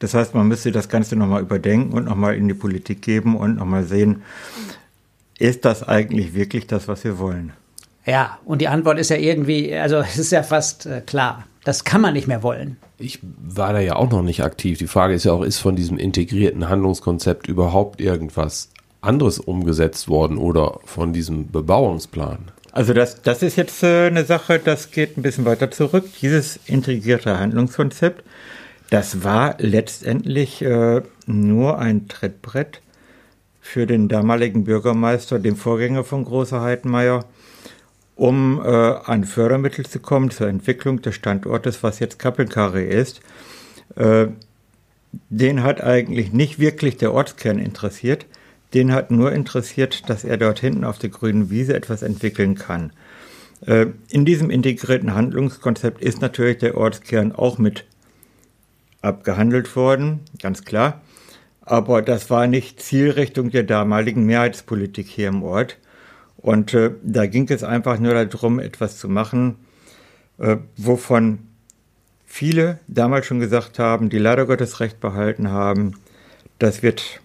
Das 0.00 0.14
heißt, 0.14 0.34
man 0.34 0.48
müsste 0.48 0.72
das 0.72 0.88
Ganze 0.88 1.14
nochmal 1.14 1.42
überdenken 1.42 1.92
und 1.92 2.06
nochmal 2.06 2.34
in 2.34 2.48
die 2.48 2.54
Politik 2.54 3.02
geben 3.02 3.36
und 3.36 3.56
nochmal 3.56 3.84
sehen, 3.84 4.22
ist 5.38 5.64
das 5.64 5.86
eigentlich 5.86 6.34
wirklich 6.34 6.66
das, 6.66 6.88
was 6.88 7.04
wir 7.04 7.18
wollen? 7.18 7.52
Ja, 8.06 8.38
und 8.44 8.60
die 8.60 8.68
Antwort 8.68 8.98
ist 8.98 9.10
ja 9.10 9.16
irgendwie, 9.16 9.74
also 9.74 9.98
es 9.98 10.18
ist 10.18 10.32
ja 10.32 10.42
fast 10.42 10.86
äh, 10.86 11.02
klar. 11.02 11.44
Das 11.64 11.84
kann 11.84 12.00
man 12.00 12.14
nicht 12.14 12.26
mehr 12.26 12.42
wollen. 12.42 12.78
Ich 12.98 13.18
war 13.22 13.74
da 13.74 13.80
ja 13.80 13.96
auch 13.96 14.10
noch 14.10 14.22
nicht 14.22 14.42
aktiv. 14.42 14.78
Die 14.78 14.86
Frage 14.86 15.14
ist 15.14 15.24
ja 15.24 15.32
auch, 15.32 15.42
ist 15.42 15.58
von 15.58 15.76
diesem 15.76 15.98
integrierten 15.98 16.68
Handlungskonzept 16.68 17.48
überhaupt 17.48 18.00
irgendwas 18.00 18.70
anderes 19.00 19.38
umgesetzt 19.38 20.08
worden 20.08 20.38
oder 20.38 20.80
von 20.84 21.12
diesem 21.12 21.50
Bebauungsplan? 21.50 22.50
Also 22.72 22.92
das, 22.92 23.22
das 23.22 23.42
ist 23.42 23.56
jetzt 23.56 23.82
äh, 23.82 24.06
eine 24.06 24.24
Sache, 24.24 24.60
das 24.62 24.90
geht 24.90 25.16
ein 25.16 25.22
bisschen 25.22 25.44
weiter 25.44 25.70
zurück. 25.70 26.04
Dieses 26.22 26.58
integrierte 26.66 27.38
Handlungskonzept, 27.38 28.22
das 28.90 29.24
war 29.24 29.56
letztendlich 29.58 30.62
äh, 30.62 31.02
nur 31.26 31.78
ein 31.78 32.08
Trittbrett 32.08 32.80
für 33.60 33.86
den 33.86 34.08
damaligen 34.08 34.64
Bürgermeister, 34.64 35.38
dem 35.38 35.56
Vorgänger 35.56 36.04
von 36.04 36.24
Großer 36.24 36.60
Heitenmeier, 36.60 37.24
um 38.16 38.60
äh, 38.64 38.68
an 38.68 39.24
Fördermittel 39.24 39.86
zu 39.86 39.98
kommen 39.98 40.30
zur 40.30 40.48
Entwicklung 40.48 41.02
des 41.02 41.14
Standortes, 41.14 41.82
was 41.82 41.98
jetzt 41.98 42.18
Kappelkarre 42.18 42.82
ist. 42.82 43.20
Äh, 43.96 44.28
den 45.28 45.62
hat 45.64 45.80
eigentlich 45.80 46.32
nicht 46.32 46.58
wirklich 46.60 46.96
der 46.96 47.12
Ortskern 47.12 47.58
interessiert. 47.58 48.26
Den 48.74 48.92
hat 48.92 49.10
nur 49.10 49.32
interessiert, 49.32 50.08
dass 50.08 50.24
er 50.24 50.36
dort 50.36 50.60
hinten 50.60 50.84
auf 50.84 50.98
der 50.98 51.10
grünen 51.10 51.50
Wiese 51.50 51.74
etwas 51.74 52.02
entwickeln 52.02 52.54
kann. 52.54 52.92
Äh, 53.66 53.86
in 54.08 54.24
diesem 54.24 54.50
integrierten 54.50 55.14
Handlungskonzept 55.14 56.02
ist 56.02 56.20
natürlich 56.20 56.58
der 56.58 56.76
Ortskern 56.76 57.32
auch 57.32 57.58
mit 57.58 57.84
abgehandelt 59.02 59.74
worden, 59.76 60.20
ganz 60.40 60.64
klar. 60.64 61.00
Aber 61.62 62.02
das 62.02 62.30
war 62.30 62.46
nicht 62.46 62.80
Zielrichtung 62.80 63.50
der 63.50 63.62
damaligen 63.62 64.24
Mehrheitspolitik 64.24 65.06
hier 65.06 65.28
im 65.28 65.42
Ort. 65.42 65.78
Und 66.36 66.74
äh, 66.74 66.92
da 67.02 67.26
ging 67.26 67.48
es 67.50 67.62
einfach 67.62 67.98
nur 67.98 68.14
darum, 68.14 68.60
etwas 68.60 68.98
zu 68.98 69.08
machen, 69.08 69.56
äh, 70.38 70.56
wovon 70.76 71.40
viele 72.24 72.78
damals 72.86 73.26
schon 73.26 73.40
gesagt 73.40 73.78
haben, 73.78 74.08
die 74.08 74.18
leider 74.18 74.46
Gottes 74.46 74.80
Recht 74.80 75.00
behalten 75.00 75.50
haben, 75.50 75.96
das 76.58 76.82
wird 76.82 77.20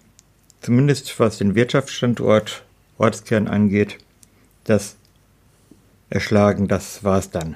zumindest 0.66 1.20
was 1.20 1.38
den 1.38 1.54
Wirtschaftsstandort 1.54 2.64
Ortskern 2.98 3.46
angeht, 3.46 3.98
das 4.64 4.96
erschlagen, 6.10 6.66
das 6.66 7.04
war 7.04 7.20
es 7.20 7.30
dann. 7.30 7.54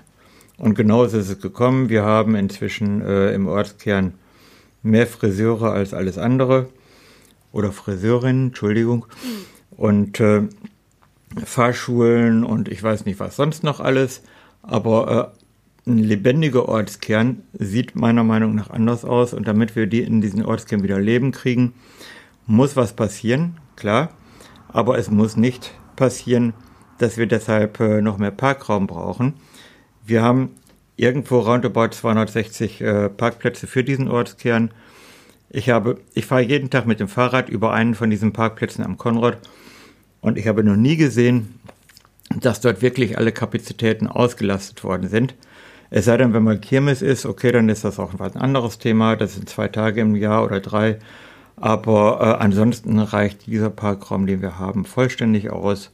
Und 0.59 0.77
genauso 0.77 1.19
ist 1.19 1.29
es 1.29 1.41
gekommen. 1.41 1.89
Wir 1.89 2.05
haben 2.05 2.37
inzwischen 2.37 3.03
äh, 3.03 3.33
im 3.33 3.49
Ortskern 3.49 4.15
mehr 4.85 5.09
Friseure 5.09 5.73
als 5.73 5.93
alles 5.93 6.19
andere. 6.19 6.69
Oder 7.51 7.73
Friseurinnen, 7.73 8.49
Entschuldigung. 8.49 9.07
Und 9.77 10.21
äh, 10.21 10.43
Fahrschulen 11.45 12.45
und 12.45 12.69
ich 12.69 12.81
weiß 12.81 13.07
nicht 13.07 13.19
was 13.19 13.35
sonst 13.35 13.65
noch 13.65 13.81
alles. 13.81 14.23
Aber 14.63 15.35
äh, 15.85 15.91
ein 15.91 15.99
lebendiger 15.99 16.69
Ortskern 16.69 17.43
sieht 17.59 17.97
meiner 17.97 18.23
Meinung 18.23 18.55
nach 18.55 18.71
anders 18.71 19.05
aus. 19.05 19.35
Und 19.35 19.49
damit 19.49 19.75
wir 19.75 19.89
die 19.89 20.03
in 20.03 20.21
diesen 20.21 20.45
Ortskern 20.45 20.85
wieder 20.85 21.01
Leben 21.01 21.33
kriegen, 21.33 21.75
muss 22.51 22.77
was 22.77 22.93
passieren, 22.95 23.57
klar, 23.77 24.11
aber 24.69 24.99
es 24.99 25.11
muss 25.11 25.37
nicht 25.37 25.73
passieren, 25.95 26.53
dass 26.99 27.17
wir 27.17 27.27
deshalb 27.27 27.79
äh, 27.81 28.03
noch 28.03 28.19
mehr 28.19 28.33
Parkraum 28.33 28.87
brauchen. 28.87 29.35
Wir 30.05 30.23
haben 30.23 30.51
irgendwo 30.97 31.39
roundabout 31.39 31.91
260 31.93 32.81
äh, 32.81 33.09
Parkplätze 33.09 33.67
für 33.67 33.85
diesen 33.85 34.09
Ortskern. 34.09 34.73
Ich 35.49 35.71
habe, 35.71 35.99
ich 36.13 36.27
fahre 36.27 36.43
jeden 36.43 36.71
Tag 36.71 36.87
mit 36.87 37.01
dem 37.01 37.09
Fahrrad 37.09 37.49
über 37.49 37.73
einen 37.73 37.95
von 37.95 38.11
diesen 38.11 38.33
Parkplätzen 38.33 38.85
am 38.85 38.99
Konrad 38.99 39.39
und 40.21 40.37
ich 40.37 40.49
habe 40.49 40.65
noch 40.65 40.77
nie 40.77 40.97
gesehen, 40.97 41.61
dass 42.37 42.61
dort 42.61 42.83
wirklich 42.83 43.17
alle 43.17 43.33
Kapazitäten 43.33 44.09
ausgelastet 44.09 44.83
worden 44.83 45.09
sind. 45.09 45.35
Es 45.91 46.05
sei 46.05 46.17
denn, 46.17 46.33
wenn 46.33 46.45
mal 46.45 46.59
Kirmes 46.59 47.01
ist, 47.01 47.27
okay, 47.27 47.51
dann 47.53 47.69
ist 47.69 47.85
das 47.85 47.99
auch 47.99 48.19
ein 48.19 48.37
anderes 48.37 48.79
Thema. 48.79 49.17
Das 49.17 49.35
sind 49.35 49.49
zwei 49.49 49.69
Tage 49.69 50.01
im 50.01 50.15
Jahr 50.15 50.45
oder 50.45 50.61
drei. 50.61 50.99
Aber 51.57 52.21
äh, 52.21 52.43
ansonsten 52.43 52.99
reicht 52.99 53.47
dieser 53.47 53.71
Parkraum, 53.71 54.27
den 54.27 54.43
wir 54.43 54.59
haben, 54.59 54.85
vollständig 54.85 55.51
aus. 55.51 55.91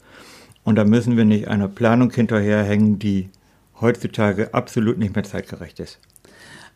Und 0.65 0.77
da 0.77 0.85
müssen 0.85 1.17
wir 1.17 1.25
nicht 1.25 1.49
einer 1.49 1.69
Planung 1.69 2.11
hinterherhängen, 2.11 2.99
die 2.99 3.31
heutzutage 3.81 4.53
absolut 4.55 4.99
nicht 4.99 5.15
mehr 5.15 5.25
zeitgerecht 5.25 5.81
ist. 5.81 6.01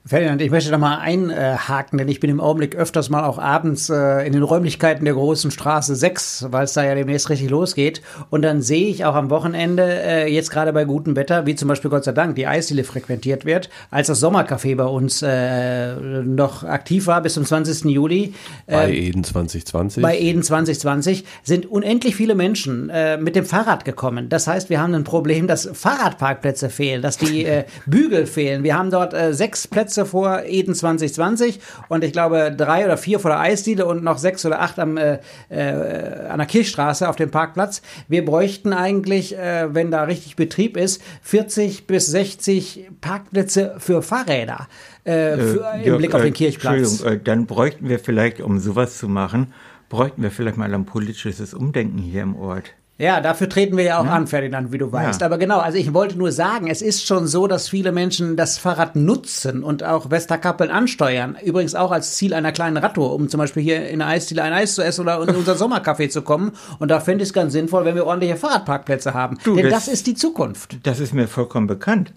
Ferdinand, 0.06 0.40
ich 0.40 0.50
möchte 0.50 0.70
da 0.70 0.78
mal 0.78 0.96
einhaken, 0.96 1.98
denn 1.98 2.08
ich 2.08 2.20
bin 2.20 2.30
im 2.30 2.40
Augenblick 2.40 2.74
öfters 2.74 3.10
mal 3.10 3.24
auch 3.24 3.38
abends 3.38 3.90
äh, 3.90 4.26
in 4.26 4.32
den 4.32 4.42
Räumlichkeiten 4.42 5.04
der 5.04 5.12
großen 5.12 5.50
Straße 5.50 5.94
6, 5.94 6.46
weil 6.50 6.64
es 6.64 6.72
da 6.72 6.82
ja 6.82 6.94
demnächst 6.94 7.28
richtig 7.28 7.50
losgeht. 7.50 8.00
Und 8.30 8.40
dann 8.40 8.62
sehe 8.62 8.88
ich 8.88 9.04
auch 9.04 9.14
am 9.14 9.28
Wochenende, 9.28 9.82
äh, 9.84 10.32
jetzt 10.32 10.50
gerade 10.50 10.72
bei 10.72 10.84
gutem 10.84 11.16
Wetter, 11.16 11.44
wie 11.44 11.54
zum 11.54 11.68
Beispiel 11.68 11.90
Gott 11.90 12.04
sei 12.04 12.12
Dank 12.12 12.34
die 12.34 12.46
Eisdiele 12.46 12.84
frequentiert 12.84 13.44
wird, 13.44 13.68
als 13.90 14.06
das 14.06 14.22
Sommercafé 14.22 14.74
bei 14.74 14.86
uns 14.86 15.20
äh, 15.20 15.94
noch 15.94 16.64
aktiv 16.64 17.06
war 17.06 17.20
bis 17.20 17.34
zum 17.34 17.44
20. 17.44 17.84
Juli. 17.84 18.32
bei 18.66 18.90
Eden 18.90 19.22
2020. 19.22 20.02
Bei 20.02 20.18
Eden 20.18 20.42
2020 20.42 21.24
sind 21.42 21.70
unendlich 21.70 22.16
viele 22.16 22.34
Menschen 22.34 22.90
mit 23.20 23.36
dem 23.36 23.44
Fahrrad 23.44 23.84
gekommen. 23.84 24.28
Das 24.28 24.46
heißt, 24.46 24.70
wir 24.70 24.80
haben 24.80 24.94
ein 24.94 25.04
Problem, 25.04 25.46
dass 25.46 25.68
Fahrradparkplätze 25.72 26.70
fehlen, 26.70 27.02
dass 27.02 27.18
die 27.18 27.46
Bügel 27.86 28.26
fehlen. 28.26 28.62
Wir 28.62 28.76
haben 28.76 28.90
dort 28.90 29.14
sechs 29.34 29.66
Plätze 29.66 29.89
Plätze 29.90 30.06
vor 30.06 30.44
Eden 30.44 30.74
2020 30.74 31.60
und 31.88 32.04
ich 32.04 32.12
glaube 32.12 32.54
drei 32.56 32.84
oder 32.84 32.96
vier 32.96 33.18
vor 33.18 33.30
der 33.30 33.40
Eisdiele 33.40 33.86
und 33.86 34.04
noch 34.04 34.18
sechs 34.18 34.46
oder 34.46 34.60
acht 34.60 34.78
am, 34.78 34.96
äh, 34.96 35.18
äh, 35.48 36.28
an 36.28 36.38
der 36.38 36.46
Kirchstraße 36.46 37.08
auf 37.08 37.16
dem 37.16 37.30
Parkplatz. 37.30 37.82
Wir 38.06 38.24
bräuchten 38.24 38.72
eigentlich, 38.72 39.36
äh, 39.36 39.74
wenn 39.74 39.90
da 39.90 40.04
richtig 40.04 40.36
Betrieb 40.36 40.76
ist, 40.76 41.02
40 41.22 41.88
bis 41.88 42.06
60 42.06 42.88
Parkplätze 43.00 43.74
für 43.78 44.02
Fahrräder. 44.02 44.68
Äh, 45.02 45.36
für, 45.36 45.72
äh, 45.74 45.88
Im 45.88 45.98
Blick 45.98 46.14
auf 46.14 46.22
den 46.22 46.34
Kirchplatz. 46.34 46.76
Entschuldigung, 46.76 47.12
äh, 47.12 47.20
dann 47.22 47.46
bräuchten 47.46 47.88
wir 47.88 47.98
vielleicht, 47.98 48.40
um 48.40 48.60
sowas 48.60 48.96
zu 48.98 49.08
machen, 49.08 49.52
bräuchten 49.88 50.22
wir 50.22 50.30
vielleicht 50.30 50.56
mal 50.56 50.72
ein 50.72 50.84
politisches 50.84 51.52
Umdenken 51.52 51.98
hier 51.98 52.22
im 52.22 52.36
Ort. 52.36 52.74
Ja, 53.00 53.22
dafür 53.22 53.48
treten 53.48 53.78
wir 53.78 53.84
ja 53.84 53.98
auch 53.98 54.04
ja. 54.04 54.10
an, 54.10 54.26
Ferdinand, 54.26 54.72
wie 54.72 54.78
du 54.78 54.92
weißt. 54.92 55.22
Ja. 55.22 55.26
Aber 55.26 55.38
genau, 55.38 55.58
also 55.58 55.78
ich 55.78 55.94
wollte 55.94 56.18
nur 56.18 56.32
sagen, 56.32 56.66
es 56.68 56.82
ist 56.82 57.06
schon 57.06 57.26
so, 57.26 57.46
dass 57.46 57.66
viele 57.66 57.92
Menschen 57.92 58.36
das 58.36 58.58
Fahrrad 58.58 58.94
nutzen 58.94 59.62
und 59.64 59.82
auch 59.82 60.10
Westerkappeln 60.10 60.70
ansteuern. 60.70 61.38
Übrigens 61.42 61.74
auch 61.74 61.92
als 61.92 62.16
Ziel 62.16 62.34
einer 62.34 62.52
kleinen 62.52 62.76
Radtour, 62.76 63.14
um 63.14 63.30
zum 63.30 63.38
Beispiel 63.38 63.62
hier 63.62 63.88
in 63.88 64.00
der 64.00 64.08
Eisdiele 64.08 64.42
ein 64.42 64.52
Eis 64.52 64.74
zu 64.74 64.82
essen 64.82 65.00
oder 65.00 65.22
in 65.22 65.34
unser 65.34 65.54
Sommercafé 65.56 66.10
zu 66.10 66.20
kommen. 66.20 66.52
Und 66.78 66.90
da 66.90 67.00
finde 67.00 67.22
ich 67.22 67.30
es 67.30 67.32
ganz 67.32 67.54
sinnvoll, 67.54 67.86
wenn 67.86 67.94
wir 67.94 68.04
ordentliche 68.04 68.36
Fahrradparkplätze 68.36 69.14
haben. 69.14 69.38
Du, 69.44 69.56
Denn 69.56 69.70
das, 69.70 69.86
das, 69.86 69.94
ist 69.94 70.06
die 70.06 70.14
Zukunft. 70.14 70.76
Das 70.82 71.00
ist 71.00 71.14
mir 71.14 71.26
vollkommen 71.26 71.68
bekannt. 71.68 72.12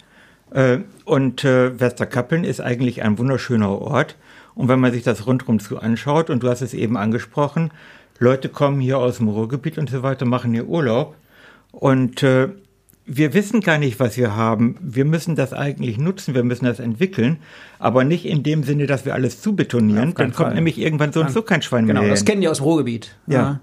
Äh, 0.52 0.80
und 1.06 1.46
äh, 1.46 1.80
Westerkappeln 1.80 2.44
ist 2.44 2.60
eigentlich 2.60 3.04
ein 3.04 3.18
wunderschöner 3.18 3.70
Ort. 3.70 4.18
Und 4.54 4.68
wenn 4.68 4.82
man 4.82 4.92
sich 4.92 5.04
das 5.04 5.26
rundherum 5.26 5.62
zu 5.62 5.80
anschaut, 5.80 6.30
und 6.30 6.44
du 6.44 6.50
hast 6.50 6.62
es 6.62 6.74
eben 6.74 6.98
angesprochen, 6.98 7.72
Leute 8.20 8.50
kommen 8.50 8.80
hier 8.80 9.00
aus 9.00 9.18
dem 9.18 9.28
Ruhrgebiet 9.28 9.78
und 9.78 9.90
so 9.90 10.04
weiter, 10.04 10.26
machen 10.26 10.54
hier 10.54 10.68
Urlaub. 10.68 11.16
Und 11.72 12.24
äh, 12.24 12.50
wir 13.06 13.34
wissen 13.34 13.62
gar 13.62 13.78
nicht, 13.78 14.00
was 14.00 14.18
wir 14.18 14.36
haben. 14.36 14.78
Wir 14.82 15.06
müssen 15.06 15.36
das 15.36 15.54
eigentlich 15.54 15.98
nutzen, 15.98 16.36
wir 16.36 16.44
müssen 16.44 16.66
das 16.66 16.80
entwickeln, 16.80 17.38
aber 17.80 18.04
nicht 18.04 18.26
in 18.26 18.44
dem 18.44 18.64
Sinne, 18.64 18.88
dass 18.88 19.06
wir 19.06 19.14
alles 19.14 19.42
zubetonieren. 19.42 20.10
Ja, 20.10 20.16
Dann 20.16 20.34
kommt 20.34 20.48
Fall. 20.48 20.56
nämlich 20.56 20.78
irgendwann 20.80 21.12
so 21.12 21.22
und 21.22 21.32
so 21.32 21.42
kein 21.42 21.62
Schwein 21.62 21.86
genau, 21.86 22.02
mehr. 22.02 22.10
Genau, 22.10 22.14
das 22.14 22.26
kennen 22.26 22.42
die 22.42 22.48
aus 22.48 22.58
dem 22.58 22.66
Ruhrgebiet. 22.66 23.16
Ja. 23.28 23.34
ja. 23.34 23.60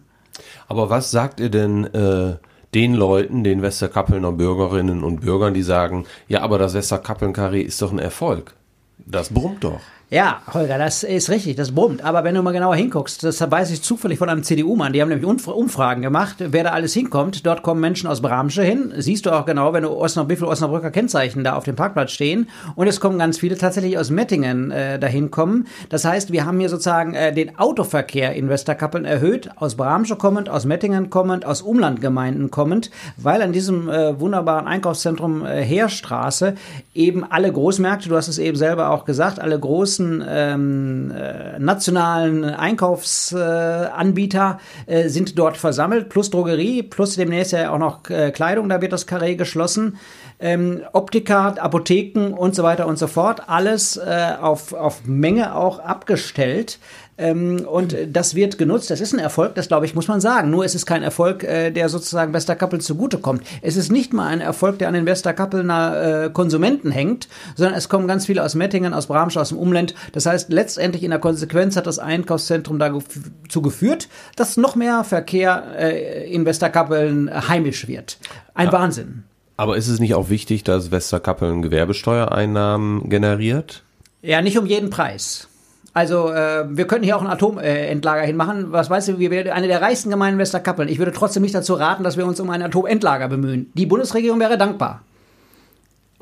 Aber 0.69 0.91
was 0.91 1.11
sagt 1.11 1.41
ihr 1.41 1.51
denn 1.51 1.85
äh, 1.95 2.37
den 2.75 2.95
Leuten, 2.95 3.45
den 3.45 3.63
Westerkappelner 3.63 4.33
Bürgerinnen 4.33 5.03
und 5.03 5.21
Bürgern, 5.23 5.55
die 5.55 5.63
sagen, 5.63 6.07
ja, 6.29 6.43
aber 6.43 6.59
das 6.59 6.75
Westerkappeln-Karree 6.75 7.63
ist 7.63 7.81
doch 7.83 7.93
ein 7.93 7.99
Erfolg? 7.99 8.55
Das 8.99 9.31
brummt 9.31 9.65
doch. 9.65 9.81
Ja, 10.13 10.43
Holger, 10.53 10.77
das 10.77 11.05
ist 11.05 11.31
richtig, 11.31 11.55
das 11.55 11.71
brummt. 11.71 12.03
Aber 12.03 12.25
wenn 12.25 12.35
du 12.35 12.43
mal 12.43 12.51
genauer 12.51 12.75
hinguckst, 12.75 13.23
das 13.23 13.41
weiß 13.41 13.71
ich 13.71 13.81
zufällig 13.81 14.19
von 14.19 14.29
einem 14.29 14.43
CDU-Mann, 14.43 14.93
die 14.93 15.01
haben 15.01 15.09
nämlich 15.09 15.25
Umfragen 15.25 16.03
gemacht, 16.03 16.35
wer 16.41 16.65
da 16.65 16.71
alles 16.71 16.93
hinkommt. 16.95 17.47
Dort 17.47 17.63
kommen 17.63 17.81
Menschen 17.81 18.09
aus 18.09 18.21
Bramsche 18.21 18.65
hin. 18.65 18.93
Siehst 18.97 19.25
du 19.25 19.31
auch 19.31 19.47
genau, 19.47 19.73
wenn 19.73 19.85
du 19.85 19.91
Osnabrück, 19.91 20.31
wie 20.33 20.37
viele 20.39 20.49
Osnabrücker 20.49 20.91
Kennzeichen 20.91 21.45
da 21.45 21.55
auf 21.55 21.63
dem 21.63 21.77
Parkplatz 21.77 22.11
stehen. 22.11 22.49
Und 22.75 22.89
es 22.89 22.99
kommen 22.99 23.21
ganz 23.21 23.39
viele 23.39 23.57
tatsächlich 23.57 23.99
aus 23.99 24.11
Mettingen 24.11 24.73
äh, 24.73 24.99
dahin 24.99 25.31
kommen. 25.31 25.69
Das 25.91 26.05
heißt, 26.05 26.33
wir 26.33 26.45
haben 26.45 26.59
hier 26.59 26.71
sozusagen 26.71 27.15
äh, 27.15 27.33
den 27.33 27.57
Autoverkehr 27.61 28.35
in 28.35 28.49
Westerkappeln 28.49 29.05
erhöht, 29.05 29.49
aus 29.55 29.77
Bramsche 29.77 30.17
kommend, 30.17 30.49
aus 30.49 30.65
Mettingen 30.65 31.11
kommend, 31.11 31.45
aus 31.45 31.63
Umlandgemeinden 31.63 32.51
kommend, 32.51 32.91
weil 33.17 33.43
an 33.43 33.53
diesem 33.53 33.89
äh, 33.89 34.19
wunderbaren 34.19 34.67
Einkaufszentrum 34.67 35.47
äh, 35.47 35.63
Heerstraße 35.63 36.57
eben 36.95 37.23
alle 37.31 37.53
Großmärkte, 37.53 38.09
du 38.09 38.17
hast 38.17 38.27
es 38.27 38.39
eben 38.39 38.57
selber 38.57 38.91
auch 38.91 39.05
gesagt, 39.05 39.39
alle 39.39 39.57
großen 39.57 40.00
großen 40.01 40.25
ähm, 40.27 41.13
äh, 41.15 41.59
nationalen 41.59 42.45
Einkaufsanbieter 42.45 44.59
äh, 44.87 45.09
sind 45.09 45.39
dort 45.39 45.57
versammelt, 45.57 46.09
plus 46.09 46.31
Drogerie, 46.31 46.83
plus 46.83 47.17
demnächst 47.17 47.53
ja 47.53 47.71
auch 47.71 47.79
noch 47.79 48.09
äh, 48.09 48.31
Kleidung, 48.31 48.69
da 48.69 48.81
wird 48.81 48.93
das 48.93 49.07
Karree 49.07 49.37
geschlossen. 49.37 49.99
Ähm, 50.39 50.83
Optiker, 50.93 51.63
Apotheken 51.63 52.35
und 52.35 52.55
so 52.55 52.63
weiter 52.63 52.87
und 52.87 52.99
so 52.99 53.07
fort, 53.07 53.43
alles 53.49 53.99
äh, 53.99 54.33
auf, 54.41 54.73
auf 54.73 55.05
Menge 55.05 55.55
auch 55.55 55.81
abgestellt. 55.81 56.79
Ähm, 57.21 57.67
und 57.71 57.95
das 58.11 58.35
wird 58.35 58.57
genutzt. 58.57 58.91
Das 58.91 59.01
ist 59.01 59.13
ein 59.13 59.19
Erfolg, 59.19 59.55
das 59.55 59.69
glaube 59.69 59.85
ich, 59.85 59.95
muss 59.95 60.09
man 60.09 60.23
sagen. 60.23 60.51
Nur 60.51 60.65
ist 60.65 60.75
es 60.75 60.87
kein 60.87 61.03
Erfolg, 61.03 61.45
äh, 61.45 61.71
der 61.71 61.91
sozusagen 61.91 62.33
Westerkappel 62.33 62.81
zugutekommt. 62.81 63.43
Es 63.61 63.77
ist 63.77 63.93
nicht 63.93 64.15
mal 64.15 64.27
ein 64.27 64.41
Erfolg, 64.41 64.79
der 64.79 64.89
an 64.89 64.95
den 64.95 65.05
Westerkappelner 65.05 66.25
äh, 66.25 66.31
Konsumenten 66.31 66.91
hängt, 66.91 67.29
sondern 67.57 67.75
es 67.75 67.91
kommen 67.91 68.09
ganz 68.09 68.25
viele 68.25 68.43
aus 68.43 68.55
Mettingen, 68.55 68.95
aus 68.95 69.07
Bramsch, 69.07 69.37
aus 69.37 69.51
dem 69.51 69.59
Umland. 69.59 69.95
Das 70.13 70.25
heißt, 70.25 70.51
letztendlich 70.51 71.05
in 71.05 71.11
der 71.11 71.21
Konsequenz 71.21 71.77
hat 71.77 71.87
das 71.87 71.99
Einkaufszentrum 71.99 72.79
dazu 72.79 73.61
geführt, 73.61 74.09
dass 74.37 74.57
noch 74.57 74.75
mehr 74.75 75.05
Verkehr 75.05 75.65
äh, 75.79 76.33
in 76.33 76.47
Westerkappeln 76.47 77.31
heimisch 77.49 77.87
wird. 77.87 78.19
Ein 78.55 78.69
ja. 78.69 78.73
Wahnsinn. 78.73 79.25
Aber 79.59 79.77
ist 79.77 79.89
es 79.89 80.01
nicht 80.01 80.15
auch 80.15 80.31
wichtig, 80.31 80.65
dass 80.65 80.91
Westerkappeln 80.91 81.61
Gewerbesteuereinnahmen 81.61 83.11
generiert? 83.11 83.83
Ja, 84.23 84.41
nicht 84.41 84.57
um 84.57 84.65
jeden 84.65 84.89
Preis. 84.89 85.50
Also 85.93 86.31
äh, 86.31 86.65
wir 86.69 86.87
könnten 86.87 87.05
hier 87.05 87.17
auch 87.17 87.23
ein 87.23 87.27
Atomendlager 87.27 88.23
hinmachen. 88.23 88.71
Was 88.71 88.91
weißt 88.91 89.09
du, 89.09 89.19
wir 89.19 89.31
wären 89.31 89.51
eine 89.51 89.67
der 89.67 89.83
reichsten 89.83 90.11
Gemeinden 90.11 90.39
Westerkappeln. 90.39 90.89
Ich 90.89 90.99
würde 90.99 91.13
trotzdem 91.13 91.43
nicht 91.43 91.55
dazu 91.55 91.75
raten, 91.75 92.05
dass 92.05 92.17
wir 92.17 92.27
uns 92.27 92.39
um 92.39 92.51
ein 92.51 92.63
Atomendlager 92.63 93.29
bemühen. 93.29 93.71
Die 93.75 93.87
Bundesregierung 93.87 94.39
wäre 94.39 94.57
dankbar. 94.57 95.03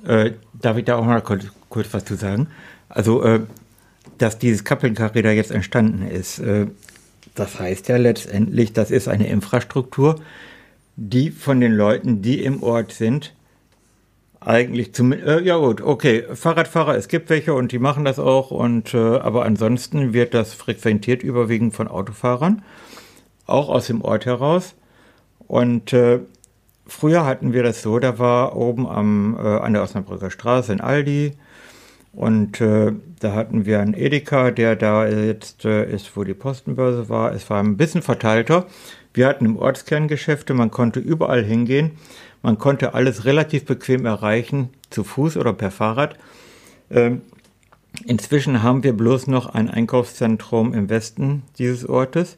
Äh, 0.06 0.32
darf 0.54 0.76
ich 0.76 0.84
da 0.84 0.96
auch 0.96 1.04
mal 1.04 1.20
kurz, 1.20 1.44
kurz 1.68 1.88
was 1.92 2.04
zu 2.04 2.14
sagen? 2.14 2.48
Also, 2.88 3.22
äh, 3.22 3.40
dass 4.16 4.38
dieses 4.38 4.64
Kappelkarree 4.64 5.22
da 5.22 5.30
jetzt 5.30 5.50
entstanden 5.50 6.08
ist, 6.08 6.38
äh, 6.38 6.66
das 7.34 7.60
heißt 7.60 7.88
ja 7.88 7.96
letztendlich, 7.98 8.72
das 8.72 8.90
ist 8.90 9.06
eine 9.06 9.28
Infrastruktur, 9.28 10.20
die 10.96 11.30
von 11.30 11.60
den 11.60 11.72
Leuten, 11.72 12.22
die 12.22 12.42
im 12.42 12.62
Ort 12.62 12.92
sind, 12.92 13.32
eigentlich 14.40 14.94
zum 14.94 15.12
äh, 15.12 15.40
ja 15.40 15.56
gut, 15.56 15.80
okay, 15.80 16.24
Fahrradfahrer, 16.32 16.96
es 16.96 17.08
gibt 17.08 17.30
welche 17.30 17.54
und 17.54 17.72
die 17.72 17.78
machen 17.78 18.04
das 18.04 18.18
auch 18.18 18.50
und 18.50 18.94
äh, 18.94 18.98
aber 19.18 19.44
ansonsten 19.44 20.12
wird 20.12 20.34
das 20.34 20.54
frequentiert 20.54 21.22
überwiegend 21.22 21.74
von 21.74 21.88
Autofahrern, 21.88 22.62
auch 23.46 23.68
aus 23.68 23.86
dem 23.88 24.02
Ort 24.02 24.26
heraus. 24.26 24.74
Und 25.46 25.92
äh, 25.92 26.20
früher 26.86 27.24
hatten 27.24 27.52
wir 27.52 27.62
das 27.62 27.82
so, 27.82 27.98
da 27.98 28.18
war 28.18 28.56
oben 28.56 28.86
am 28.86 29.36
äh, 29.36 29.40
an 29.40 29.72
der 29.72 29.82
Osnabrücker 29.82 30.30
Straße 30.30 30.72
ein 30.72 30.80
Aldi 30.80 31.32
und 32.12 32.60
äh, 32.60 32.92
da 33.20 33.34
hatten 33.34 33.66
wir 33.66 33.80
einen 33.80 33.94
Edeka, 33.94 34.50
der 34.50 34.76
da 34.76 35.06
jetzt 35.06 35.64
äh, 35.64 35.88
ist, 35.90 36.16
wo 36.16 36.24
die 36.24 36.34
Postenbörse 36.34 37.08
war. 37.08 37.32
Es 37.32 37.48
war 37.50 37.62
ein 37.62 37.76
bisschen 37.76 38.02
verteilter. 38.02 38.66
Wir 39.14 39.26
hatten 39.26 39.44
im 39.44 39.56
Ortskern 39.56 40.08
Geschäfte, 40.08 40.54
man 40.54 40.70
konnte 40.70 41.00
überall 41.00 41.44
hingehen. 41.44 41.92
Man 42.42 42.58
konnte 42.58 42.94
alles 42.94 43.24
relativ 43.24 43.64
bequem 43.64 44.06
erreichen, 44.06 44.70
zu 44.90 45.04
Fuß 45.04 45.36
oder 45.36 45.52
per 45.52 45.70
Fahrrad. 45.70 46.16
Ähm, 46.90 47.22
inzwischen 48.04 48.62
haben 48.62 48.82
wir 48.84 48.92
bloß 48.92 49.26
noch 49.26 49.46
ein 49.46 49.68
Einkaufszentrum 49.68 50.72
im 50.72 50.88
Westen 50.88 51.42
dieses 51.58 51.88
Ortes, 51.88 52.36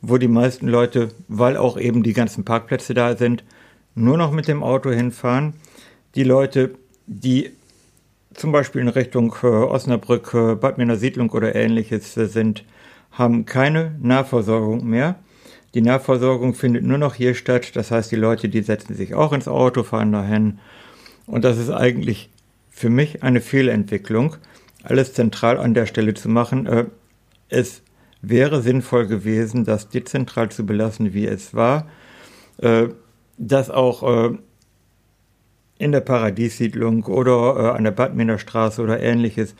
wo 0.00 0.18
die 0.18 0.28
meisten 0.28 0.66
Leute, 0.66 1.08
weil 1.28 1.56
auch 1.56 1.78
eben 1.78 2.02
die 2.02 2.12
ganzen 2.12 2.44
Parkplätze 2.44 2.94
da 2.94 3.16
sind, 3.16 3.44
nur 3.94 4.16
noch 4.16 4.32
mit 4.32 4.48
dem 4.48 4.62
Auto 4.62 4.90
hinfahren. 4.90 5.54
Die 6.14 6.24
Leute, 6.24 6.74
die 7.06 7.50
zum 8.34 8.52
Beispiel 8.52 8.80
in 8.80 8.88
Richtung 8.88 9.34
äh, 9.42 9.46
Osnabrück, 9.46 10.34
äh, 10.34 10.54
Bad 10.54 10.78
Männer 10.78 10.96
Siedlung 10.96 11.30
oder 11.30 11.54
ähnliches 11.54 12.16
äh, 12.16 12.26
sind, 12.26 12.64
haben 13.10 13.44
keine 13.44 13.96
Nahversorgung 14.00 14.86
mehr. 14.86 15.16
Die 15.74 15.82
Nahversorgung 15.82 16.54
findet 16.54 16.84
nur 16.84 16.98
noch 16.98 17.14
hier 17.14 17.34
statt. 17.34 17.76
Das 17.76 17.90
heißt, 17.90 18.10
die 18.10 18.16
Leute, 18.16 18.48
die 18.48 18.62
setzen 18.62 18.94
sich 18.94 19.14
auch 19.14 19.32
ins 19.32 19.48
Auto, 19.48 19.82
fahren 19.82 20.12
dahin. 20.12 20.58
Und 21.26 21.44
das 21.44 21.58
ist 21.58 21.70
eigentlich 21.70 22.30
für 22.70 22.90
mich 22.90 23.22
eine 23.22 23.40
Fehlentwicklung, 23.40 24.36
alles 24.82 25.12
zentral 25.12 25.58
an 25.58 25.74
der 25.74 25.86
Stelle 25.86 26.14
zu 26.14 26.28
machen. 26.28 26.66
Äh, 26.66 26.86
es 27.48 27.82
wäre 28.22 28.62
sinnvoll 28.62 29.06
gewesen, 29.06 29.64
das 29.64 29.88
dezentral 29.88 30.48
zu 30.50 30.66
belassen, 30.66 31.14
wie 31.14 31.26
es 31.26 31.54
war. 31.54 31.86
Äh, 32.58 32.88
das 33.38 33.70
auch 33.70 34.02
äh, 34.02 34.38
in 35.78 35.92
der 35.92 36.00
Paradiessiedlung 36.00 37.04
oder 37.04 37.74
an 37.74 37.84
der 37.84 37.90
Badminer 37.92 38.38
Straße 38.38 38.82
oder 38.82 39.00
ähnliches 39.00 39.54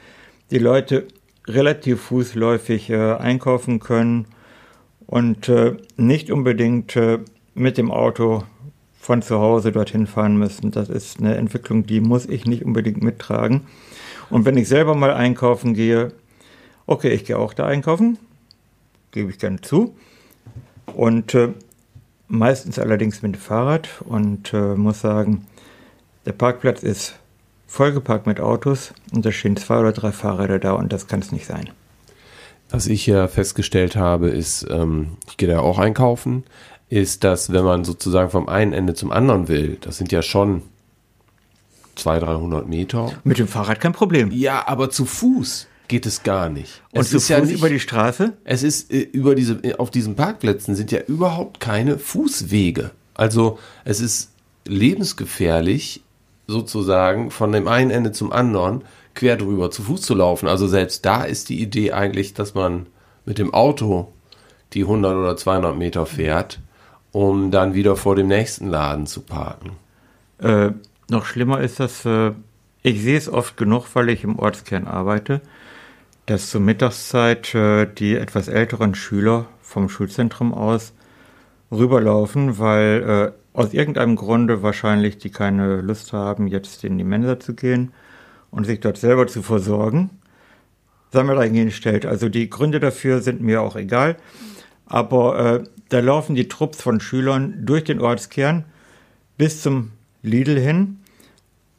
die 0.51 0.59
Leute 0.59 1.07
relativ 1.47 2.03
fußläufig 2.03 2.93
einkaufen 2.93 3.81
können 3.81 4.27
und 5.11 5.49
äh, 5.49 5.77
nicht 5.97 6.31
unbedingt 6.31 6.95
äh, 6.95 7.19
mit 7.55 7.79
dem 7.79 7.91
Auto 7.91 8.45
von 9.01 9.23
zu 9.23 9.41
Hause 9.41 9.73
dorthin 9.73 10.07
fahren 10.07 10.37
müssen. 10.37 10.71
Das 10.71 10.89
ist 10.89 11.19
eine 11.19 11.35
Entwicklung, 11.35 11.85
die 11.85 12.01
muss 12.01 12.27
ich 12.27 12.47
nicht 12.47 12.65
unbedingt 12.65 13.03
mittragen. 13.03 13.63
Und 14.31 14.45
wenn 14.45 14.57
ich 14.57 14.69
selber 14.69 14.95
mal 14.95 15.13
einkaufen 15.13 15.75
gehe, 15.75 16.13
okay, 16.87 17.11
ich 17.11 17.25
gehe 17.25 17.37
auch 17.37 17.55
da 17.55 17.67
einkaufen, 17.67 18.19
gebe 19.11 19.31
ich 19.31 19.41
gerne 19.41 19.61
zu. 19.61 19.97
Und 20.95 21.35
äh, 21.35 21.49
meistens 22.29 22.79
allerdings 22.79 23.21
mit 23.21 23.35
dem 23.35 23.41
Fahrrad 23.41 23.89
und 24.05 24.55
äh, 24.55 24.77
muss 24.77 25.01
sagen, 25.01 25.45
der 26.25 26.33
Parkplatz 26.35 26.85
ist 26.85 27.19
vollgeparkt 27.67 28.29
mit 28.29 28.39
Autos 28.39 28.95
und 29.13 29.27
da 29.27 29.33
stehen 29.33 29.57
zwei 29.57 29.81
oder 29.81 29.93
drei 29.93 30.13
Fahrräder 30.13 30.61
da 30.61 30.75
und 30.75 30.93
das 30.93 31.09
kann 31.09 31.19
es 31.19 31.33
nicht 31.33 31.47
sein. 31.47 31.71
Was 32.71 32.87
ich 32.87 33.07
ja 33.07 33.29
festgestellt 33.29 33.97
habe, 33.97 34.29
ist, 34.29 34.67
ähm, 34.71 35.17
ich 35.29 35.37
gehe 35.37 35.49
da 35.49 35.61
auch 35.61 35.79
einkaufen, 35.79 36.45
ist, 36.89 37.25
dass 37.25 37.53
wenn 37.53 37.65
man 37.65 37.85
sozusagen 37.85 38.31
vom 38.31 38.49
einen 38.49 38.73
Ende 38.73 38.95
zum 38.95 39.13
anderen 39.13 39.49
will, 39.49 39.79
das 39.81 39.97
sind 39.97 40.13
ja 40.13 40.23
schon 40.23 40.63
200, 41.97 42.29
300 42.29 42.69
Meter. 42.69 43.13
Mit 43.25 43.39
dem 43.39 43.49
Fahrrad 43.49 43.81
kein 43.81 43.93
Problem. 43.93 44.31
Ja, 44.33 44.67
aber 44.67 44.91
zu 44.91 45.05
Fuß 45.05 45.67
geht 45.89 46.07
es 46.07 46.23
gar 46.23 46.49
nicht. 46.49 46.83
Und 46.93 47.01
es 47.01 47.11
zu 47.11 47.17
ist 47.17 47.25
Fuß 47.25 47.29
ja 47.29 47.41
nicht, 47.41 47.59
über 47.59 47.69
die 47.69 47.81
Straße? 47.81 48.35
Es 48.45 48.63
ist 48.63 48.93
äh, 48.93 49.01
über 49.01 49.35
diese, 49.35 49.55
äh, 49.63 49.75
auf 49.75 49.91
diesen 49.91 50.15
Parkplätzen 50.15 50.75
sind 50.75 50.93
ja 50.93 51.01
überhaupt 51.01 51.61
keine 51.61 51.99
Fußwege. 51.99 52.93
Also 53.15 53.59
es 53.85 54.01
ist 54.01 54.31
lebensgefährlich, 54.67 56.03
sozusagen 56.47 57.31
von 57.31 57.53
dem 57.53 57.69
einen 57.69 57.91
Ende 57.91 58.13
zum 58.13 58.33
anderen 58.33 58.83
quer 59.21 59.37
drüber 59.37 59.71
zu 59.71 59.83
Fuß 59.83 60.01
zu 60.01 60.15
laufen. 60.15 60.49
Also 60.49 60.67
selbst 60.67 61.05
da 61.05 61.25
ist 61.25 61.51
die 61.51 61.61
Idee 61.61 61.93
eigentlich, 61.93 62.33
dass 62.33 62.55
man 62.55 62.87
mit 63.27 63.37
dem 63.37 63.53
Auto 63.53 64.11
die 64.73 64.81
100 64.81 65.15
oder 65.15 65.37
200 65.37 65.77
Meter 65.77 66.07
fährt, 66.07 66.59
um 67.13 67.51
dann 67.51 67.75
wieder 67.75 67.97
vor 67.97 68.17
dem 68.17 68.29
nächsten 68.29 68.69
Laden 68.69 69.07
zu 69.07 69.21
parken. 69.21 69.73
Äh, 70.39 70.71
noch 71.11 71.27
schlimmer 71.27 71.61
ist 71.61 71.81
das, 71.81 72.07
äh, 72.07 72.33
ich 72.83 73.03
sehe 73.03 73.19
es 73.19 73.29
oft 73.29 73.59
genug, 73.59 73.89
weil 73.93 74.09
ich 74.09 74.25
im 74.25 74.39
Ortskern 74.39 74.87
arbeite, 74.87 75.43
dass 76.25 76.49
zur 76.49 76.63
Mittagszeit 76.63 77.55
äh, 77.55 77.87
die 77.93 78.17
etwas 78.17 78.49
älteren 78.49 78.95
Schüler 78.95 79.49
vom 79.61 79.91
Schulzentrum 79.91 80.55
aus 80.55 80.95
rüberlaufen, 81.71 82.59
weil 82.59 83.35
äh, 83.35 83.59
aus 83.59 83.75
irgendeinem 83.75 84.17
Grunde 84.17 84.63
wahrscheinlich 84.63 85.19
die 85.19 85.31
keine 85.31 85.83
Lust 85.83 86.15
haben, 86.15 86.47
jetzt 86.47 86.85
in 86.85 86.97
die 86.97 87.05
Mensa 87.05 87.39
zu 87.39 87.53
gehen 87.53 87.93
und 88.51 88.65
sich 88.65 88.81
dort 88.81 88.99
selber 88.99 89.27
zu 89.27 89.43
versorgen. 89.43 90.11
Sei 91.13 91.23
dahingestellt. 91.23 92.07
Also 92.07 92.29
die 92.29 92.49
Gründe 92.49 92.79
dafür 92.79 93.21
sind 93.21 93.41
mir 93.41 93.63
auch 93.63 93.77
egal. 93.77 94.17
Aber 94.87 95.39
äh, 95.39 95.65
da 95.89 96.01
laufen 96.01 96.35
die 96.35 96.49
Trupps 96.49 96.81
von 96.83 97.01
Schülern 97.01 97.65
durch 97.65 97.85
den 97.85 98.01
Ortskern 98.01 98.65
bis 99.37 99.63
zum 99.63 99.93
Lidl 100.23 100.59
hin. 100.59 100.99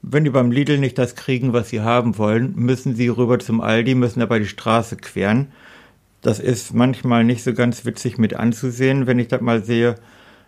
Wenn 0.01 0.23
die 0.23 0.29
beim 0.31 0.51
Lidl 0.51 0.79
nicht 0.79 0.97
das 0.97 1.15
kriegen, 1.15 1.53
was 1.53 1.69
sie 1.69 1.81
haben 1.81 2.17
wollen, 2.17 2.53
müssen 2.55 2.95
sie 2.95 3.07
rüber 3.07 3.39
zum 3.39 3.61
Aldi, 3.61 3.95
müssen 3.95 4.19
dabei 4.19 4.39
die 4.39 4.47
Straße 4.47 4.97
queren. 4.97 5.51
Das 6.21 6.39
ist 6.39 6.73
manchmal 6.73 7.23
nicht 7.23 7.43
so 7.43 7.53
ganz 7.53 7.85
witzig 7.85 8.17
mit 8.17 8.33
anzusehen, 8.33 9.07
wenn 9.07 9.19
ich 9.19 9.27
das 9.27 9.41
mal 9.41 9.63
sehe, 9.63 9.95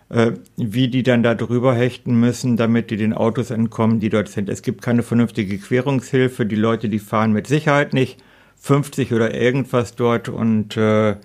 wie 0.10 0.88
die 0.90 1.04
dann 1.04 1.24
da 1.24 1.34
drüber 1.34 1.74
hechten 1.74 2.20
müssen, 2.20 2.58
damit 2.58 2.92
die 2.92 2.98
den 2.98 3.14
Autos 3.14 3.50
entkommen, 3.50 4.00
die 4.00 4.10
dort 4.10 4.30
sind. 4.30 4.50
Es 4.50 4.62
gibt 4.62 4.82
keine 4.82 5.04
vernünftige 5.04 5.58
Querungshilfe. 5.58 6.46
Die 6.46 6.56
Leute, 6.56 6.90
die 6.90 7.00
fahren 7.00 7.32
mit 7.32 7.48
Sicherheit 7.48 7.94
nicht 7.94 8.22
50 8.58 9.14
oder 9.14 9.34
irgendwas 9.34 9.96
dort. 9.96 10.30
Und 10.30 10.78
äh, 10.78 11.16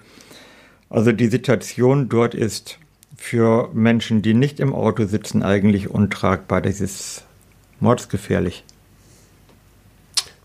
also 0.88 1.12
die 1.12 1.26
Situation 1.26 2.08
dort 2.08 2.34
ist 2.34 2.78
für 3.16 3.70
Menschen, 3.74 4.22
die 4.22 4.34
nicht 4.34 4.60
im 4.60 4.74
Auto 4.74 5.04
sitzen, 5.06 5.42
eigentlich 5.42 5.90
untragbar. 5.90 6.62
Das 6.62 6.80
ist 6.80 7.24
mordsgefährlich. 7.80 8.64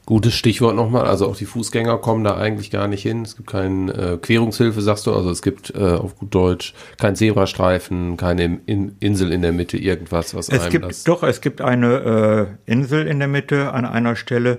Gutes 0.05 0.33
Stichwort 0.33 0.75
nochmal, 0.75 1.05
also 1.05 1.27
auch 1.27 1.37
die 1.37 1.45
Fußgänger 1.45 1.97
kommen 1.97 2.25
da 2.25 2.35
eigentlich 2.35 2.71
gar 2.71 2.89
nicht 2.89 3.03
hin. 3.03 3.21
Es 3.21 3.37
gibt 3.37 3.49
keine 3.49 3.93
äh, 3.93 4.17
Querungshilfe, 4.17 4.81
sagst 4.81 5.07
du, 5.07 5.13
also 5.13 5.29
es 5.31 5.41
gibt 5.41 5.73
äh, 5.75 5.79
auf 5.79 6.17
gut 6.17 6.35
Deutsch 6.35 6.73
kein 6.97 7.15
Zebrastreifen, 7.15 8.17
keine 8.17 8.59
in 8.65 8.97
Insel 8.99 9.31
in 9.31 9.41
der 9.41 9.53
Mitte, 9.53 9.77
irgendwas, 9.77 10.35
was 10.35 10.49
es 10.49 10.59
einem 10.59 10.71
gibt. 10.71 11.07
Doch, 11.07 11.23
es 11.23 11.39
gibt 11.39 11.61
eine 11.61 12.57
äh, 12.67 12.71
Insel 12.71 13.07
in 13.07 13.19
der 13.19 13.29
Mitte 13.29 13.71
an 13.71 13.85
einer 13.85 14.17
Stelle, 14.17 14.57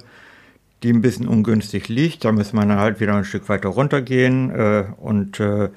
die 0.82 0.90
ein 0.90 1.02
bisschen 1.02 1.28
ungünstig 1.28 1.88
liegt. 1.88 2.24
Da 2.24 2.32
muss 2.32 2.54
man 2.54 2.70
dann 2.70 2.78
halt 2.78 3.00
wieder 3.00 3.14
ein 3.14 3.24
Stück 3.26 3.46
weiter 3.50 3.68
runtergehen 3.68 4.50
äh, 4.50 4.84
und 4.96 5.40
äh, 5.40 5.68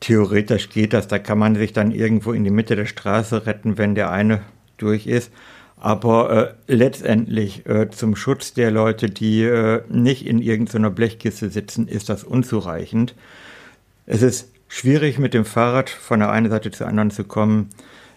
theoretisch 0.00 0.68
geht 0.68 0.92
das. 0.92 1.08
Da 1.08 1.18
kann 1.18 1.38
man 1.38 1.54
sich 1.54 1.72
dann 1.72 1.92
irgendwo 1.92 2.32
in 2.32 2.44
die 2.44 2.50
Mitte 2.50 2.76
der 2.76 2.86
Straße 2.86 3.46
retten, 3.46 3.78
wenn 3.78 3.94
der 3.94 4.10
eine 4.10 4.42
durch 4.76 5.06
ist. 5.06 5.32
Aber 5.84 6.54
äh, 6.68 6.72
letztendlich 6.72 7.66
äh, 7.66 7.90
zum 7.90 8.14
Schutz 8.14 8.54
der 8.54 8.70
Leute, 8.70 9.10
die 9.10 9.42
äh, 9.42 9.82
nicht 9.88 10.24
in 10.24 10.40
irgendeiner 10.40 10.90
Blechkiste 10.90 11.50
sitzen, 11.50 11.88
ist 11.88 12.08
das 12.08 12.22
unzureichend. 12.22 13.16
Es 14.06 14.22
ist 14.22 14.52
schwierig, 14.68 15.18
mit 15.18 15.34
dem 15.34 15.44
Fahrrad 15.44 15.90
von 15.90 16.20
der 16.20 16.30
einen 16.30 16.48
Seite 16.50 16.70
zur 16.70 16.86
anderen 16.86 17.10
zu 17.10 17.24
kommen. 17.24 17.70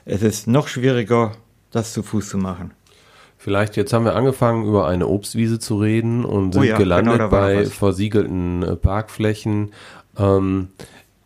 Es 0.06 0.21
ist 0.21 0.45
noch 0.45 0.67
schwieriger, 0.67 1.32
das 1.71 1.91
zu 1.91 2.04
Fuß 2.04 2.30
zu 2.30 2.38
machen. 2.38 2.69
Vielleicht 3.36 3.78
jetzt 3.78 3.93
haben 3.93 4.06
wir 4.06 4.15
angefangen, 4.15 4.67
über 4.67 4.86
eine 4.86 5.08
Obstwiese 5.08 5.58
zu 5.58 5.80
reden 5.80 6.23
und 6.23 6.54
sind 6.54 6.62
Oh 6.62 6.65
ja, 6.65 6.78
gelandet 6.78 7.13
genau, 7.13 7.30
da 7.30 7.32
war 7.32 7.47
bei 7.47 7.65
versiegelten 7.65 8.62
äh, 8.62 8.75
Parkflächen. 8.75 9.71
Ähm, 10.19 10.67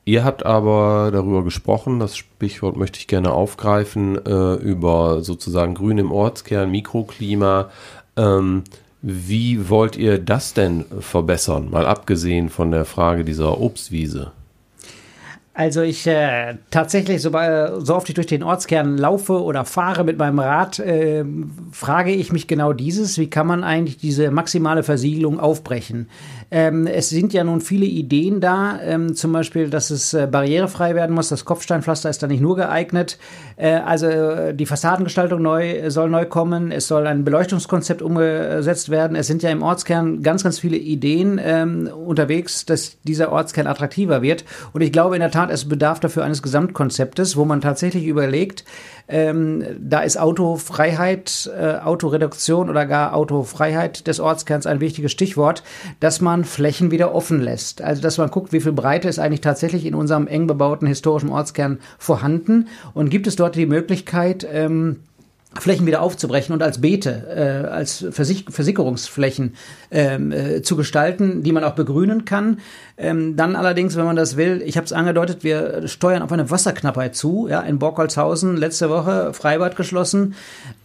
ihr 0.10 0.24
habt 0.24 0.46
aber 0.46 1.12
darüber 1.14 1.44
gesprochen, 1.44 2.00
das 2.00 2.18
Sprichwort 2.18 2.76
möchte 2.76 3.00
ich 3.00 3.08
gerne 3.08 3.32
aufgreifen, 3.32 4.18
äh, 4.26 4.56
über 4.56 5.22
sozusagen 5.22 5.76
Grün 5.76 6.00
im 6.00 6.12
Ortskern, 6.12 6.72
Mikroklima. 6.72 7.70
Ähm, 8.18 8.64
wie 9.02 9.70
wollt 9.70 9.96
ihr 9.96 10.18
das 10.18 10.54
denn 10.54 10.84
verbessern, 11.00 11.70
mal 11.70 11.86
abgesehen 11.86 12.50
von 12.50 12.72
der 12.72 12.86
Frage 12.86 13.24
dieser 13.24 13.62
Obstwiese? 13.62 14.32
Also 15.60 15.82
ich 15.82 16.08
äh, 16.08 16.56
tatsächlich, 16.72 17.22
so, 17.22 17.32
bei, 17.32 17.80
so 17.80 17.94
oft 17.94 18.08
ich 18.08 18.16
durch 18.16 18.28
den 18.28 18.44
Ortskern 18.44 18.98
laufe 18.98 19.44
oder 19.44 19.66
fahre 19.66 20.06
mit 20.06 20.18
meinem 20.18 20.40
Rad, 20.40 20.80
äh, 20.80 21.26
frage 21.72 22.12
ich 22.12 22.32
mich 22.32 22.48
genau 22.48 22.72
dieses, 22.72 23.18
wie 23.18 23.30
kann 23.30 23.46
man 23.46 23.66
eigentlich 23.66 23.98
diese 23.98 24.32
maximale 24.32 24.84
Versiegelung 24.84 25.38
aufbrechen? 25.38 26.08
Ähm, 26.52 26.88
es 26.88 27.10
sind 27.10 27.34
ja 27.34 27.44
nun 27.44 27.62
viele 27.62 27.86
Ideen 27.86 28.42
da, 28.42 28.80
ähm, 28.82 29.16
zum 29.16 29.32
Beispiel, 29.32 29.70
dass 29.70 29.92
es 29.92 30.14
äh, 30.14 30.28
barrierefrei 30.30 30.96
werden 30.96 31.14
muss, 31.16 31.30
das 31.30 31.46
Kopfsteinpflaster 31.46 32.10
ist 32.10 32.24
da 32.24 32.28
nicht 32.28 32.42
nur 32.42 32.56
geeignet. 32.56 33.20
Äh, 33.56 33.74
also 33.74 34.08
äh, 34.08 34.56
die 34.56 34.66
Fassadengestaltung 34.66 35.42
neu, 35.42 35.90
soll 35.92 36.10
neu 36.10 36.26
kommen, 36.26 36.72
es 36.72 36.88
soll 36.88 37.06
ein 37.06 37.24
Beleuchtungskonzept 37.24 38.02
umgesetzt 38.02 38.90
werden. 38.90 39.16
Es 39.16 39.28
sind 39.28 39.44
ja 39.44 39.52
im 39.52 39.62
Ortskern 39.62 40.24
ganz, 40.24 40.44
ganz 40.44 40.60
viele 40.60 40.78
Ideen 40.78 41.40
ähm, 41.44 41.88
unterwegs, 41.88 42.66
dass 42.66 42.98
dieser 43.04 43.32
Ortskern 43.32 43.68
attraktiver 43.68 44.22
wird. 44.22 44.44
Und 44.74 44.82
ich 44.82 44.92
glaube 44.92 45.16
in 45.16 45.22
der 45.22 45.32
Tat, 45.32 45.52
es 45.52 45.70
bedarf 45.70 46.00
dafür 46.00 46.24
eines 46.24 46.42
Gesamtkonzeptes, 46.42 47.38
wo 47.38 47.46
man 47.46 47.62
tatsächlich 47.62 48.06
überlegt, 48.06 48.66
ähm, 49.08 49.64
da 49.80 50.02
ist 50.02 50.20
Autofreiheit, 50.20 51.50
äh, 51.60 51.78
Autoreduktion 51.78 52.70
oder 52.70 52.86
gar 52.86 53.16
Autofreiheit 53.16 54.08
des 54.08 54.20
Ortskerns 54.20 54.68
ein 54.68 54.80
wichtiges 54.80 55.12
Stichwort, 55.12 55.64
dass 56.00 56.22
man 56.22 56.39
Flächen 56.44 56.92
wieder 56.92 57.14
offen 57.14 57.42
lässt. 57.42 57.82
Also 57.82 58.02
dass 58.02 58.18
man 58.18 58.32
guckt, 58.32 58.54
wie 58.54 58.62
viel 58.62 58.72
Breite 58.72 59.08
ist 59.08 59.20
eigentlich 59.20 59.42
tatsächlich 59.42 59.86
in 59.86 59.96
unserem 59.96 60.28
eng 60.28 60.48
bebauten 60.48 60.88
historischen 60.88 61.30
Ortskern 61.30 61.80
vorhanden 61.98 62.68
und 62.94 63.10
gibt 63.10 63.28
es 63.28 63.36
dort 63.36 63.56
die 63.56 63.66
Möglichkeit, 63.66 64.48
ähm, 64.52 64.98
Flächen 65.58 65.88
wieder 65.88 66.04
aufzubrechen 66.04 66.54
und 66.54 66.62
als 66.62 66.80
Beete, 66.80 67.26
äh, 67.28 67.68
als 67.68 68.06
Versich 68.12 68.46
Versickerungsflächen 68.50 69.56
ähm, 69.90 70.32
äh, 70.32 70.62
zu 70.62 70.76
gestalten, 70.76 71.42
die 71.42 71.52
man 71.52 71.64
auch 71.64 71.74
begrünen 71.74 72.24
kann. 72.24 72.60
Ähm, 72.98 73.36
dann 73.36 73.56
allerdings, 73.56 73.96
wenn 73.96 74.06
man 74.06 74.16
das 74.16 74.38
will, 74.38 74.62
ich 74.64 74.78
habe 74.78 74.86
es 74.86 74.94
angedeutet, 74.94 75.44
wir 75.44 75.88
steuern 75.88 76.22
auf 76.22 76.32
eine 76.32 76.52
Wasserknappheit 76.52 77.16
zu. 77.16 77.48
Ja, 77.50 77.62
in 77.62 77.80
Borkholzhausen 77.80 78.58
letzte 78.58 78.92
Woche 78.92 79.34
Freibad 79.34 79.76
geschlossen. 79.76 80.36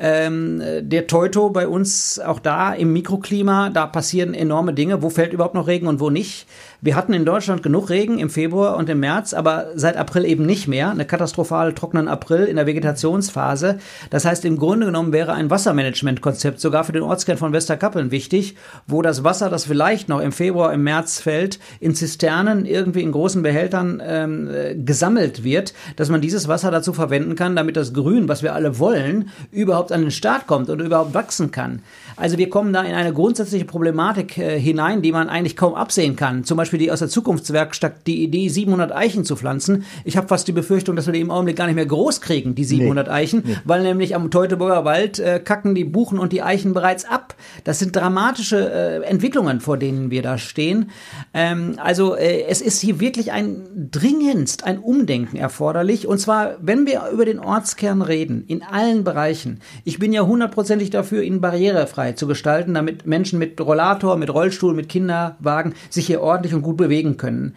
Ähm, 0.00 0.62
der 0.80 1.08
Teuto 1.08 1.50
bei 1.50 1.68
uns 1.68 2.18
auch 2.18 2.38
da 2.38 2.72
im 2.72 2.92
Mikroklima, 2.92 3.68
da 3.68 3.86
passieren 3.86 4.32
enorme 4.32 4.72
Dinge. 4.72 5.02
Wo 5.02 5.10
fällt 5.10 5.34
überhaupt 5.34 5.54
noch 5.54 5.66
Regen 5.66 5.88
und 5.88 6.00
wo 6.00 6.08
nicht? 6.08 6.46
Wir 6.80 6.96
hatten 6.96 7.14
in 7.14 7.24
Deutschland 7.24 7.62
genug 7.62 7.90
Regen 7.90 8.18
im 8.18 8.28
Februar 8.28 8.76
und 8.76 8.90
im 8.90 9.00
März, 9.00 9.32
aber 9.32 9.68
seit 9.74 9.96
April 9.96 10.24
eben 10.24 10.44
nicht 10.44 10.68
mehr. 10.68 10.90
Eine 10.90 11.06
katastrophal 11.06 11.72
trockenen 11.72 12.08
April 12.08 12.44
in 12.44 12.56
der 12.56 12.66
Vegetationsphase. 12.66 13.78
Das 14.10 14.24
heißt, 14.24 14.44
im 14.44 14.53
Grunde 14.56 14.86
genommen 14.86 15.12
wäre 15.12 15.32
ein 15.32 15.50
Wassermanagementkonzept 15.50 16.60
sogar 16.60 16.84
für 16.84 16.92
den 16.92 17.02
Ortskern 17.02 17.36
von 17.36 17.52
Westerkappeln 17.52 18.10
wichtig, 18.10 18.54
wo 18.86 19.02
das 19.02 19.24
Wasser, 19.24 19.50
das 19.50 19.64
vielleicht 19.64 20.08
noch 20.08 20.20
im 20.20 20.32
Februar, 20.32 20.72
im 20.72 20.84
März 20.84 21.20
fällt, 21.20 21.58
in 21.80 21.94
Zisternen 21.94 22.64
irgendwie 22.64 23.02
in 23.02 23.12
großen 23.12 23.42
Behältern 23.42 24.00
ähm, 24.04 24.48
äh, 24.48 24.74
gesammelt 24.76 25.42
wird, 25.42 25.74
dass 25.96 26.10
man 26.10 26.20
dieses 26.20 26.46
Wasser 26.46 26.70
dazu 26.70 26.92
verwenden 26.92 27.34
kann, 27.34 27.56
damit 27.56 27.76
das 27.76 27.92
Grün, 27.92 28.28
was 28.28 28.42
wir 28.42 28.54
alle 28.54 28.78
wollen, 28.78 29.30
überhaupt 29.50 29.90
an 29.90 30.02
den 30.02 30.10
Start 30.12 30.46
kommt 30.46 30.70
und 30.70 30.80
überhaupt 30.80 31.14
wachsen 31.14 31.50
kann. 31.50 31.80
Also 32.16 32.38
wir 32.38 32.48
kommen 32.48 32.72
da 32.72 32.82
in 32.82 32.94
eine 32.94 33.12
grundsätzliche 33.12 33.64
Problematik 33.64 34.38
äh, 34.38 34.60
hinein, 34.60 35.02
die 35.02 35.10
man 35.10 35.28
eigentlich 35.28 35.56
kaum 35.56 35.74
absehen 35.74 36.14
kann. 36.14 36.44
Zum 36.44 36.56
Beispiel 36.56 36.78
die 36.78 36.92
aus 36.92 37.00
der 37.00 37.08
Zukunftswerkstatt 37.08 38.06
die 38.06 38.22
Idee, 38.22 38.48
700 38.48 38.92
Eichen 38.92 39.24
zu 39.24 39.34
pflanzen. 39.34 39.84
Ich 40.04 40.16
habe 40.16 40.28
fast 40.28 40.46
die 40.46 40.52
Befürchtung, 40.52 40.94
dass 40.94 41.06
wir 41.06 41.12
die 41.12 41.20
im 41.20 41.32
Augenblick 41.32 41.56
gar 41.56 41.66
nicht 41.66 41.74
mehr 41.74 41.86
groß 41.86 42.20
kriegen, 42.20 42.54
die 42.54 42.64
700 42.64 43.08
Eichen, 43.08 43.42
weil 43.64 43.82
nämlich 43.82 44.14
am 44.14 44.30
Teufel 44.30 44.43
Teutoburger 44.44 44.84
Wald 44.84 45.18
äh, 45.18 45.40
kacken 45.40 45.74
die 45.74 45.84
Buchen 45.84 46.18
und 46.18 46.32
die 46.32 46.42
Eichen 46.42 46.74
bereits 46.74 47.06
ab. 47.06 47.34
Das 47.64 47.78
sind 47.78 47.96
dramatische 47.96 48.70
äh, 48.70 49.02
Entwicklungen, 49.04 49.60
vor 49.60 49.78
denen 49.78 50.10
wir 50.10 50.20
da 50.20 50.36
stehen. 50.36 50.90
Ähm, 51.32 51.76
also 51.82 52.14
äh, 52.14 52.42
es 52.42 52.60
ist 52.60 52.80
hier 52.80 53.00
wirklich 53.00 53.32
ein 53.32 53.88
dringendst 53.90 54.64
ein 54.64 54.78
Umdenken 54.78 55.38
erforderlich. 55.38 56.06
Und 56.06 56.18
zwar, 56.18 56.56
wenn 56.60 56.86
wir 56.86 57.04
über 57.10 57.24
den 57.24 57.38
Ortskern 57.38 58.02
reden, 58.02 58.44
in 58.46 58.62
allen 58.62 59.02
Bereichen. 59.02 59.60
Ich 59.84 59.98
bin 59.98 60.12
ja 60.12 60.26
hundertprozentig 60.26 60.90
dafür, 60.90 61.22
ihn 61.22 61.40
barrierefrei 61.40 62.12
zu 62.12 62.26
gestalten, 62.26 62.74
damit 62.74 63.06
Menschen 63.06 63.38
mit 63.38 63.58
Rollator, 63.58 64.16
mit 64.18 64.32
Rollstuhl, 64.32 64.74
mit 64.74 64.90
Kinderwagen 64.90 65.74
sich 65.88 66.06
hier 66.06 66.20
ordentlich 66.20 66.52
und 66.52 66.62
gut 66.62 66.76
bewegen 66.76 67.16
können. 67.16 67.54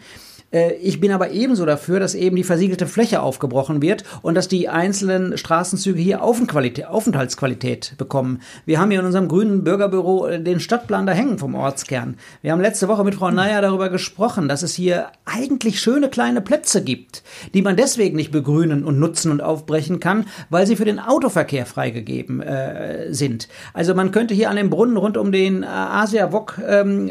Äh, 0.50 0.74
ich 0.74 1.00
bin 1.00 1.12
aber 1.12 1.30
ebenso 1.30 1.66
dafür, 1.66 2.00
dass 2.00 2.14
eben 2.14 2.36
die 2.36 2.44
versiegelte 2.44 2.86
Fläche 2.86 3.20
aufgebrochen 3.20 3.82
wird 3.82 4.04
und 4.22 4.34
dass 4.34 4.48
die 4.48 4.68
einzelnen 4.68 5.36
Straßenzüge 5.36 6.00
hier 6.00 6.22
Aufenthaltsqualität 6.22 7.94
bekommen. 7.98 8.40
Wir 8.64 8.80
haben 8.80 8.90
hier 8.90 9.00
in 9.00 9.06
unserem 9.06 9.28
grünen 9.28 9.64
Bürgerbüro 9.64 10.26
äh, 10.26 10.42
den 10.42 10.60
Stadtplan 10.60 11.06
da 11.06 11.12
hängen 11.12 11.38
vom 11.38 11.54
Ortskern. 11.54 12.16
Wir 12.42 12.52
haben 12.52 12.60
letzte 12.60 12.88
Woche 12.88 13.04
mit 13.04 13.14
Frau 13.14 13.30
Neier 13.30 13.62
darüber 13.62 13.88
gesprochen, 13.88 14.48
dass 14.48 14.62
es 14.62 14.74
hier 14.74 15.08
eigentlich 15.24 15.80
schöne 15.80 16.08
kleine 16.08 16.40
Plätze 16.40 16.82
gibt, 16.82 17.22
die 17.54 17.62
man 17.62 17.76
deswegen 17.76 18.16
nicht 18.16 18.32
begrünen 18.32 18.84
und 18.84 18.98
nutzen 18.98 19.30
und 19.30 19.42
aufbrechen 19.42 20.00
kann, 20.00 20.26
weil 20.50 20.66
sie 20.66 20.76
für 20.76 20.84
den 20.84 20.98
Autoverkehr 20.98 21.66
freigegeben 21.66 22.40
äh, 22.40 23.12
sind. 23.12 23.48
Also 23.74 23.94
man 23.94 24.10
könnte 24.12 24.34
hier 24.34 24.50
an 24.50 24.56
dem 24.56 24.70
Brunnen 24.70 24.96
rund 24.96 25.16
um 25.16 25.32
den 25.32 25.62
äh, 25.62 25.66
Asia 25.66 26.32
Wok, 26.32 26.58
ähm, 26.66 27.10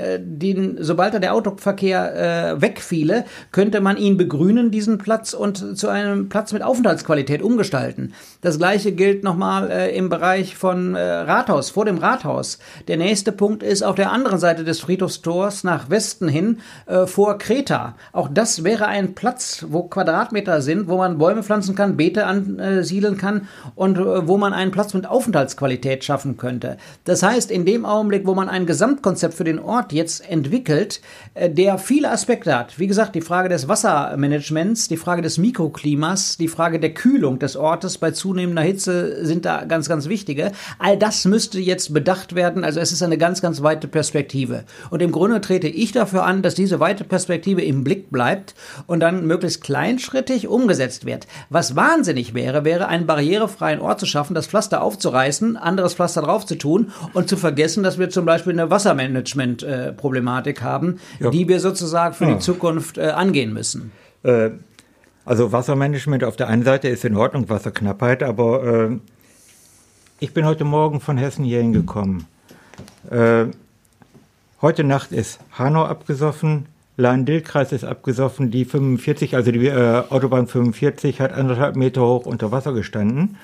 sobald 0.79 1.13
da 1.13 1.19
der 1.19 1.33
Autoverkehr 1.33 2.55
äh, 2.55 2.61
wegfiele, 2.61 3.25
könnte 3.51 3.81
man 3.81 3.97
ihn 3.97 4.17
begrünen, 4.17 4.71
diesen 4.71 4.97
Platz, 4.97 5.33
und 5.33 5.77
zu 5.77 5.87
einem 5.87 6.29
Platz 6.29 6.53
mit 6.53 6.63
Aufenthaltsqualität 6.63 7.41
umgestalten. 7.41 8.13
Das 8.41 8.57
gleiche 8.57 8.91
gilt 8.91 9.23
nochmal 9.23 9.69
äh, 9.69 9.95
im 9.95 10.09
Bereich 10.09 10.55
von 10.55 10.95
äh, 10.95 11.01
Rathaus, 11.01 11.69
vor 11.69 11.85
dem 11.85 11.97
Rathaus. 11.97 12.59
Der 12.87 12.97
nächste 12.97 13.31
Punkt 13.31 13.63
ist 13.63 13.83
auf 13.83 13.95
der 13.95 14.11
anderen 14.11 14.39
Seite 14.39 14.63
des 14.63 14.79
Friedhofstors 14.79 15.63
nach 15.63 15.89
Westen 15.89 16.27
hin 16.27 16.59
äh, 16.85 17.05
vor 17.05 17.37
Kreta. 17.37 17.95
Auch 18.13 18.29
das 18.31 18.63
wäre 18.63 18.87
ein 18.87 19.15
Platz, 19.15 19.65
wo 19.69 19.83
Quadratmeter 19.83 20.61
sind, 20.61 20.87
wo 20.87 20.97
man 20.97 21.17
Bäume 21.17 21.43
pflanzen 21.43 21.75
kann, 21.75 21.97
Beete 21.97 22.25
ansiedeln 22.25 23.17
kann 23.17 23.47
und 23.75 23.97
äh, 23.97 24.27
wo 24.27 24.37
man 24.37 24.53
einen 24.53 24.71
Platz 24.71 24.93
mit 24.93 25.07
Aufenthaltsqualität 25.07 26.03
schaffen 26.03 26.37
könnte. 26.37 26.77
Das 27.03 27.23
heißt, 27.23 27.51
in 27.51 27.65
dem 27.65 27.85
Augenblick, 27.85 28.25
wo 28.25 28.35
man 28.35 28.49
ein 28.49 28.65
Gesamtkonzept 28.65 29.33
für 29.33 29.43
den 29.43 29.59
Ort 29.59 29.93
jetzt 29.93 30.29
entwickelt, 30.29 31.01
äh, 31.33 31.49
der 31.49 31.77
viele 31.77 32.11
Aspekte 32.11 32.57
hat, 32.57 32.79
wie 32.79 32.87
gesagt, 32.87 33.15
die 33.17 33.21
Frage 33.21 33.49
des 33.49 33.67
Wassermanagements, 33.67 34.89
die 34.89 34.95
Frage 34.95 35.23
des 35.23 35.39
Mikroklimas, 35.39 36.37
die 36.37 36.47
Frage 36.47 36.79
der 36.79 36.93
Kühlung 36.93 37.39
des 37.39 37.57
Ortes 37.57 37.97
bei 37.97 38.11
zunehmender 38.11 38.61
Hitze 38.61 39.25
sind 39.25 39.43
da 39.43 39.65
ganz, 39.65 39.89
ganz 39.89 40.07
wichtige. 40.07 40.51
All 40.77 40.97
das 40.97 41.25
müsste 41.25 41.59
jetzt 41.59 41.95
bedacht 41.95 42.35
werden. 42.35 42.63
Also 42.63 42.79
es 42.79 42.91
ist 42.91 43.01
eine 43.01 43.17
ganz, 43.17 43.41
ganz 43.41 43.63
weite 43.63 43.87
Perspektive. 43.87 44.65
Und 44.91 45.01
im 45.01 45.11
Grunde 45.11 45.41
trete 45.41 45.67
ich 45.67 45.93
dafür 45.93 46.25
an, 46.25 46.43
dass 46.43 46.53
diese 46.53 46.79
weite 46.79 47.05
Perspektive 47.05 47.63
im 47.63 47.83
Blick 47.83 48.11
bleibt 48.11 48.53
und 48.85 48.99
dann 48.99 49.25
möglichst 49.25 49.63
kleinschrittig 49.63 50.47
umgesetzt 50.47 51.07
wird. 51.07 51.25
Was 51.49 51.75
wahnsinnig 51.75 52.35
wäre, 52.35 52.65
wäre 52.65 52.87
einen 52.87 53.07
barrierefreien 53.07 53.81
Ort 53.81 53.99
zu 53.99 54.05
schaffen, 54.05 54.35
das 54.35 54.45
Pflaster 54.45 54.83
aufzureißen, 54.83 55.57
anderes 55.57 55.95
Pflaster 55.95 56.21
drauf 56.21 56.45
zu 56.45 56.53
tun 56.53 56.91
und 57.13 57.29
zu 57.29 57.35
vergessen, 57.35 57.81
dass 57.81 57.97
wir 57.97 58.11
zum 58.11 58.25
Beispiel 58.25 58.53
eine 58.53 58.69
Wassermanagement-Problematik 58.69 60.61
haben, 60.61 60.99
ja. 61.19 61.31
die 61.31 61.47
wir 61.47 61.59
sozusagen 61.59 62.13
für 62.13 62.25
ja. 62.25 62.35
die 62.35 62.39
Zukunft 62.39 62.99
äh, 63.07 63.11
angehen 63.11 63.53
müssen? 63.53 63.91
Äh, 64.23 64.51
also 65.25 65.51
Wassermanagement 65.51 66.23
auf 66.23 66.35
der 66.35 66.47
einen 66.47 66.63
Seite 66.63 66.87
ist 66.87 67.03
in 67.03 67.15
Ordnung, 67.15 67.49
Wasserknappheit, 67.49 68.23
aber 68.23 68.63
äh, 68.63 68.97
ich 70.19 70.33
bin 70.33 70.45
heute 70.45 70.63
Morgen 70.63 71.01
von 71.01 71.17
Hessen 71.17 71.43
hierhin 71.43 71.73
gekommen. 71.73 72.25
Äh, 73.09 73.45
heute 74.61 74.83
Nacht 74.83 75.11
ist 75.11 75.39
Hanau 75.51 75.85
abgesoffen, 75.85 76.67
Lahn-Dill-Kreis 76.97 77.71
ist 77.71 77.83
abgesoffen, 77.83 78.49
die 78.49 78.65
45, 78.65 79.35
also 79.35 79.51
die 79.51 79.67
äh, 79.67 80.03
Autobahn 80.09 80.47
45 80.47 81.21
hat 81.21 81.31
anderthalb 81.31 81.75
Meter 81.75 82.01
hoch 82.01 82.25
unter 82.25 82.51
Wasser 82.51 82.73
gestanden. 82.73 83.37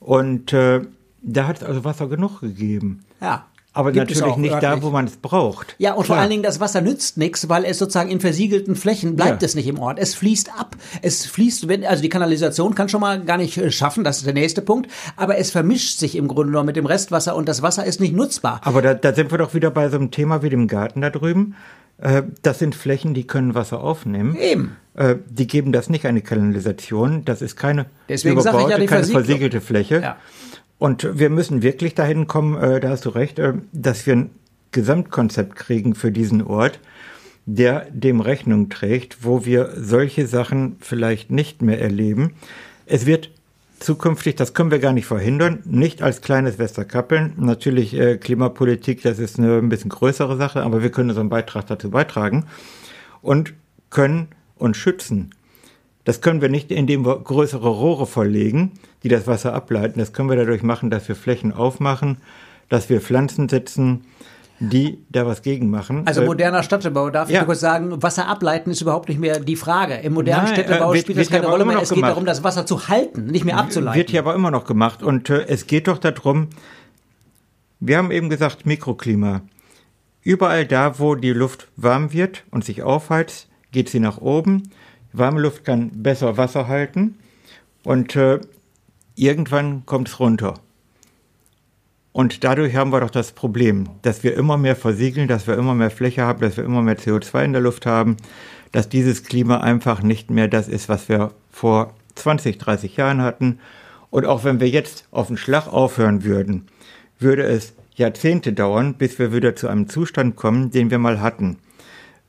Und 0.00 0.52
äh, 0.52 0.80
da 1.22 1.46
hat 1.46 1.58
es 1.58 1.62
also 1.62 1.84
Wasser 1.84 2.08
genug 2.08 2.40
gegeben. 2.40 3.04
Ja. 3.20 3.46
Aber 3.72 3.92
Gibt 3.92 4.10
natürlich 4.10 4.36
nicht 4.36 4.52
örtlich. 4.52 4.70
da, 4.70 4.82
wo 4.82 4.90
man 4.90 5.04
es 5.04 5.16
braucht. 5.16 5.76
Ja, 5.78 5.92
und 5.92 6.04
Klar. 6.04 6.16
vor 6.16 6.22
allen 6.22 6.30
Dingen 6.30 6.42
das 6.42 6.58
Wasser 6.58 6.80
nützt 6.80 7.16
nichts, 7.18 7.48
weil 7.48 7.64
es 7.64 7.78
sozusagen 7.78 8.10
in 8.10 8.18
versiegelten 8.18 8.74
Flächen 8.74 9.14
bleibt 9.14 9.42
ja. 9.42 9.46
es 9.46 9.54
nicht 9.54 9.68
im 9.68 9.78
Ort. 9.78 10.00
Es 10.00 10.14
fließt 10.16 10.50
ab. 10.58 10.74
Es 11.02 11.26
fließt, 11.26 11.68
wenn, 11.68 11.84
also 11.84 12.02
die 12.02 12.08
Kanalisation 12.08 12.74
kann 12.74 12.88
schon 12.88 13.00
mal 13.00 13.20
gar 13.22 13.36
nicht 13.36 13.56
äh, 13.58 13.70
schaffen, 13.70 14.02
das 14.02 14.18
ist 14.18 14.26
der 14.26 14.34
nächste 14.34 14.60
Punkt, 14.60 14.90
aber 15.16 15.38
es 15.38 15.52
vermischt 15.52 15.98
sich 15.98 16.16
im 16.16 16.26
Grunde 16.26 16.52
noch 16.52 16.64
mit 16.64 16.74
dem 16.74 16.86
Restwasser 16.86 17.36
und 17.36 17.48
das 17.48 17.62
Wasser 17.62 17.84
ist 17.84 18.00
nicht 18.00 18.14
nutzbar. 18.14 18.60
Aber 18.64 18.82
da, 18.82 18.94
da 18.94 19.14
sind 19.14 19.30
wir 19.30 19.38
doch 19.38 19.54
wieder 19.54 19.70
bei 19.70 19.88
so 19.88 19.96
einem 19.96 20.10
Thema 20.10 20.42
wie 20.42 20.50
dem 20.50 20.66
Garten 20.66 21.00
da 21.00 21.10
drüben. 21.10 21.54
Äh, 21.98 22.22
das 22.42 22.58
sind 22.58 22.74
Flächen, 22.74 23.14
die 23.14 23.26
können 23.26 23.54
Wasser 23.54 23.82
aufnehmen. 23.82 24.34
Eben. 24.36 24.76
Äh, 24.94 25.16
die 25.28 25.46
geben 25.46 25.70
das 25.70 25.88
nicht 25.88 26.06
eine 26.06 26.22
Kanalisation. 26.22 27.24
Das 27.24 27.42
ist 27.42 27.56
keine 27.56 27.86
Deswegen 28.08 28.40
überbaute, 28.40 28.72
ich 28.74 28.80
ja, 28.80 28.86
keine 28.86 29.06
versiegelte 29.06 29.60
Fläche. 29.60 30.00
Ja. 30.00 30.16
Und 30.80 31.06
wir 31.18 31.28
müssen 31.28 31.62
wirklich 31.62 31.94
dahin 31.94 32.26
kommen, 32.26 32.56
äh, 32.56 32.80
da 32.80 32.88
hast 32.88 33.04
du 33.04 33.10
recht, 33.10 33.38
äh, 33.38 33.52
dass 33.70 34.06
wir 34.06 34.16
ein 34.16 34.30
Gesamtkonzept 34.72 35.54
kriegen 35.54 35.94
für 35.94 36.10
diesen 36.10 36.42
Ort, 36.42 36.80
der 37.44 37.86
dem 37.90 38.20
Rechnung 38.20 38.70
trägt, 38.70 39.22
wo 39.22 39.44
wir 39.44 39.74
solche 39.76 40.26
Sachen 40.26 40.76
vielleicht 40.80 41.30
nicht 41.30 41.60
mehr 41.60 41.78
erleben. 41.82 42.32
Es 42.86 43.04
wird 43.04 43.30
zukünftig, 43.78 44.36
das 44.36 44.54
können 44.54 44.70
wir 44.70 44.78
gar 44.78 44.94
nicht 44.94 45.04
verhindern, 45.04 45.58
nicht 45.66 46.00
als 46.00 46.22
kleines 46.22 46.58
Westerkappeln. 46.58 47.34
Natürlich 47.36 47.92
äh, 47.92 48.16
Klimapolitik, 48.16 49.02
das 49.02 49.18
ist 49.18 49.38
eine 49.38 49.58
ein 49.58 49.68
bisschen 49.68 49.90
größere 49.90 50.38
Sache, 50.38 50.62
aber 50.62 50.82
wir 50.82 50.90
können 50.90 51.10
unseren 51.10 51.28
Beitrag 51.28 51.66
dazu 51.66 51.90
beitragen 51.90 52.46
und 53.20 53.52
können 53.90 54.28
uns 54.56 54.78
schützen. 54.78 55.34
Das 56.04 56.22
können 56.22 56.40
wir 56.40 56.48
nicht, 56.48 56.72
indem 56.72 57.04
wir 57.04 57.20
größere 57.20 57.68
Rohre 57.68 58.06
verlegen, 58.06 58.72
die 59.02 59.08
das 59.08 59.26
Wasser 59.26 59.54
ableiten. 59.54 59.98
Das 59.98 60.12
können 60.12 60.28
wir 60.28 60.36
dadurch 60.36 60.62
machen, 60.62 60.90
dass 60.90 61.08
wir 61.08 61.16
Flächen 61.16 61.52
aufmachen, 61.52 62.18
dass 62.68 62.88
wir 62.88 63.00
Pflanzen 63.00 63.48
setzen, 63.48 64.04
die 64.60 64.98
da 65.08 65.26
was 65.26 65.40
gegen 65.40 65.70
machen. 65.70 66.06
Also 66.06 66.22
äh, 66.22 66.26
moderner 66.26 66.62
Städtebau, 66.62 67.08
darf 67.08 67.30
ja. 67.30 67.40
ich 67.40 67.46
kurz 67.46 67.60
sagen, 67.60 68.02
Wasser 68.02 68.28
ableiten 68.28 68.70
ist 68.70 68.82
überhaupt 68.82 69.08
nicht 69.08 69.18
mehr 69.18 69.40
die 69.40 69.56
Frage. 69.56 69.94
Im 69.94 70.12
modernen 70.12 70.44
Nein, 70.44 70.54
Städtebau 70.54 70.90
äh, 70.90 70.94
wird, 70.94 71.04
spielt 71.04 71.18
das 71.18 71.30
keine 71.30 71.46
Rolle 71.46 71.64
mehr. 71.64 71.80
Es 71.80 71.90
geht 71.90 72.04
darum, 72.04 72.26
das 72.26 72.44
Wasser 72.44 72.66
zu 72.66 72.88
halten, 72.88 73.26
nicht 73.26 73.46
mehr 73.46 73.56
abzuleiten. 73.56 73.98
Wird 73.98 74.10
hier 74.10 74.20
aber 74.20 74.34
immer 74.34 74.50
noch 74.50 74.66
gemacht. 74.66 75.02
Und 75.02 75.30
äh, 75.30 75.46
es 75.48 75.66
geht 75.66 75.88
doch 75.88 75.96
darum, 75.96 76.48
wir 77.80 77.96
haben 77.96 78.10
eben 78.10 78.28
gesagt, 78.28 78.66
Mikroklima. 78.66 79.40
Überall 80.22 80.66
da, 80.66 80.98
wo 80.98 81.14
die 81.14 81.32
Luft 81.32 81.68
warm 81.76 82.12
wird 82.12 82.44
und 82.50 82.62
sich 82.62 82.82
aufheizt, 82.82 83.48
geht 83.72 83.88
sie 83.88 84.00
nach 84.00 84.18
oben. 84.18 84.70
Warme 85.14 85.40
Luft 85.40 85.64
kann 85.64 85.90
besser 86.02 86.36
Wasser 86.36 86.68
halten 86.68 87.16
und 87.82 88.14
äh, 88.16 88.40
irgendwann 89.20 89.84
kommt 89.86 90.08
es 90.08 90.18
runter. 90.18 90.54
Und 92.12 92.42
dadurch 92.42 92.74
haben 92.74 92.92
wir 92.92 93.00
doch 93.00 93.10
das 93.10 93.32
Problem, 93.32 93.88
dass 94.02 94.24
wir 94.24 94.34
immer 94.34 94.56
mehr 94.56 94.74
versiegeln, 94.74 95.28
dass 95.28 95.46
wir 95.46 95.56
immer 95.56 95.74
mehr 95.74 95.90
Fläche 95.90 96.22
haben, 96.22 96.40
dass 96.40 96.56
wir 96.56 96.64
immer 96.64 96.82
mehr 96.82 96.98
CO2 96.98 97.44
in 97.44 97.52
der 97.52 97.62
Luft 97.62 97.86
haben, 97.86 98.16
dass 98.72 98.88
dieses 98.88 99.22
Klima 99.22 99.58
einfach 99.58 100.02
nicht 100.02 100.30
mehr 100.30 100.48
das 100.48 100.66
ist, 100.68 100.88
was 100.88 101.08
wir 101.08 101.32
vor 101.50 101.94
20, 102.16 102.58
30 102.58 102.96
Jahren 102.96 103.20
hatten. 103.20 103.60
Und 104.10 104.26
auch 104.26 104.42
wenn 104.42 104.58
wir 104.58 104.68
jetzt 104.68 105.06
auf 105.12 105.28
den 105.28 105.36
Schlag 105.36 105.68
aufhören 105.68 106.24
würden, 106.24 106.66
würde 107.18 107.44
es 107.44 107.74
Jahrzehnte 107.94 108.52
dauern, 108.52 108.94
bis 108.94 109.18
wir 109.18 109.32
wieder 109.32 109.54
zu 109.54 109.68
einem 109.68 109.88
Zustand 109.88 110.34
kommen, 110.34 110.70
den 110.70 110.90
wir 110.90 110.98
mal 110.98 111.20
hatten. 111.20 111.58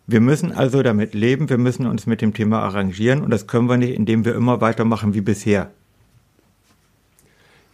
Wir 0.06 0.20
müssen 0.20 0.52
also 0.52 0.84
damit 0.84 1.14
leben, 1.14 1.50
wir 1.50 1.58
müssen 1.58 1.88
uns 1.88 2.06
mit 2.06 2.22
dem 2.22 2.34
Thema 2.34 2.62
arrangieren 2.62 3.22
und 3.22 3.32
das 3.32 3.48
können 3.48 3.70
wir 3.70 3.78
nicht, 3.78 3.96
indem 3.96 4.26
wir 4.26 4.36
immer 4.36 4.62
weitermachen 4.62 5.14
wie 5.14 5.22
bisher. 5.22 5.72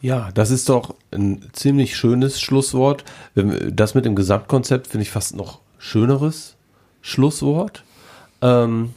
Ja, 0.01 0.29
das 0.33 0.51
ist 0.51 0.69
doch 0.69 0.95
ein 1.11 1.49
ziemlich 1.53 1.95
schönes 1.95 2.39
Schlusswort. 2.39 3.03
Das 3.35 3.95
mit 3.95 4.05
dem 4.05 4.15
Gesamtkonzept 4.15 4.87
finde 4.87 5.03
ich 5.03 5.11
fast 5.11 5.35
noch 5.35 5.59
schöneres 5.79 6.55
Schlusswort. 7.01 7.83
Ähm, 8.41 8.93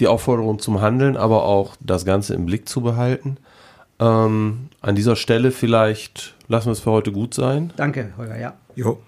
die 0.00 0.06
Aufforderung 0.06 0.58
zum 0.58 0.80
Handeln, 0.80 1.16
aber 1.16 1.44
auch 1.44 1.76
das 1.80 2.04
Ganze 2.04 2.34
im 2.34 2.46
Blick 2.46 2.68
zu 2.68 2.80
behalten. 2.80 3.36
Ähm, 3.98 4.70
an 4.80 4.94
dieser 4.94 5.16
Stelle 5.16 5.50
vielleicht 5.50 6.34
lassen 6.48 6.66
wir 6.66 6.72
es 6.72 6.80
für 6.80 6.90
heute 6.90 7.12
gut 7.12 7.34
sein. 7.34 7.72
Danke, 7.76 8.12
Holger, 8.16 8.38
ja. 8.38 8.54
Jo. 8.74 8.98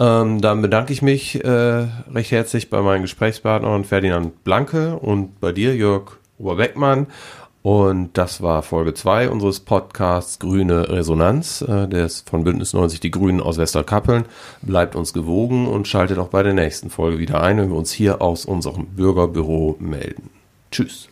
Ähm, 0.00 0.40
dann 0.40 0.62
bedanke 0.62 0.92
ich 0.92 1.02
mich 1.02 1.44
äh, 1.44 1.48
recht 1.48 2.32
herzlich 2.32 2.70
bei 2.70 2.82
meinen 2.82 3.02
Gesprächspartnern 3.02 3.84
Ferdinand 3.84 4.42
Blanke 4.42 4.96
und 4.96 5.38
bei 5.40 5.52
dir, 5.52 5.76
Jörg 5.76 6.18
Oberbeckmann. 6.38 7.06
Und 7.62 8.18
das 8.18 8.42
war 8.42 8.62
Folge 8.62 8.92
2 8.92 9.30
unseres 9.30 9.60
Podcasts 9.60 10.40
Grüne 10.40 10.88
Resonanz, 10.88 11.62
äh, 11.62 11.86
der 11.86 12.06
ist 12.06 12.28
von 12.28 12.42
Bündnis 12.42 12.72
90 12.72 12.98
Die 12.98 13.12
Grünen 13.12 13.40
aus 13.40 13.56
Westerkappeln. 13.56 14.24
Bleibt 14.62 14.96
uns 14.96 15.12
gewogen 15.12 15.68
und 15.68 15.86
schaltet 15.86 16.18
auch 16.18 16.28
bei 16.28 16.42
der 16.42 16.54
nächsten 16.54 16.90
Folge 16.90 17.20
wieder 17.20 17.40
ein, 17.40 17.58
wenn 17.58 17.70
wir 17.70 17.76
uns 17.76 17.92
hier 17.92 18.20
aus 18.20 18.46
unserem 18.46 18.86
Bürgerbüro 18.86 19.76
melden. 19.78 20.30
Tschüss. 20.72 21.11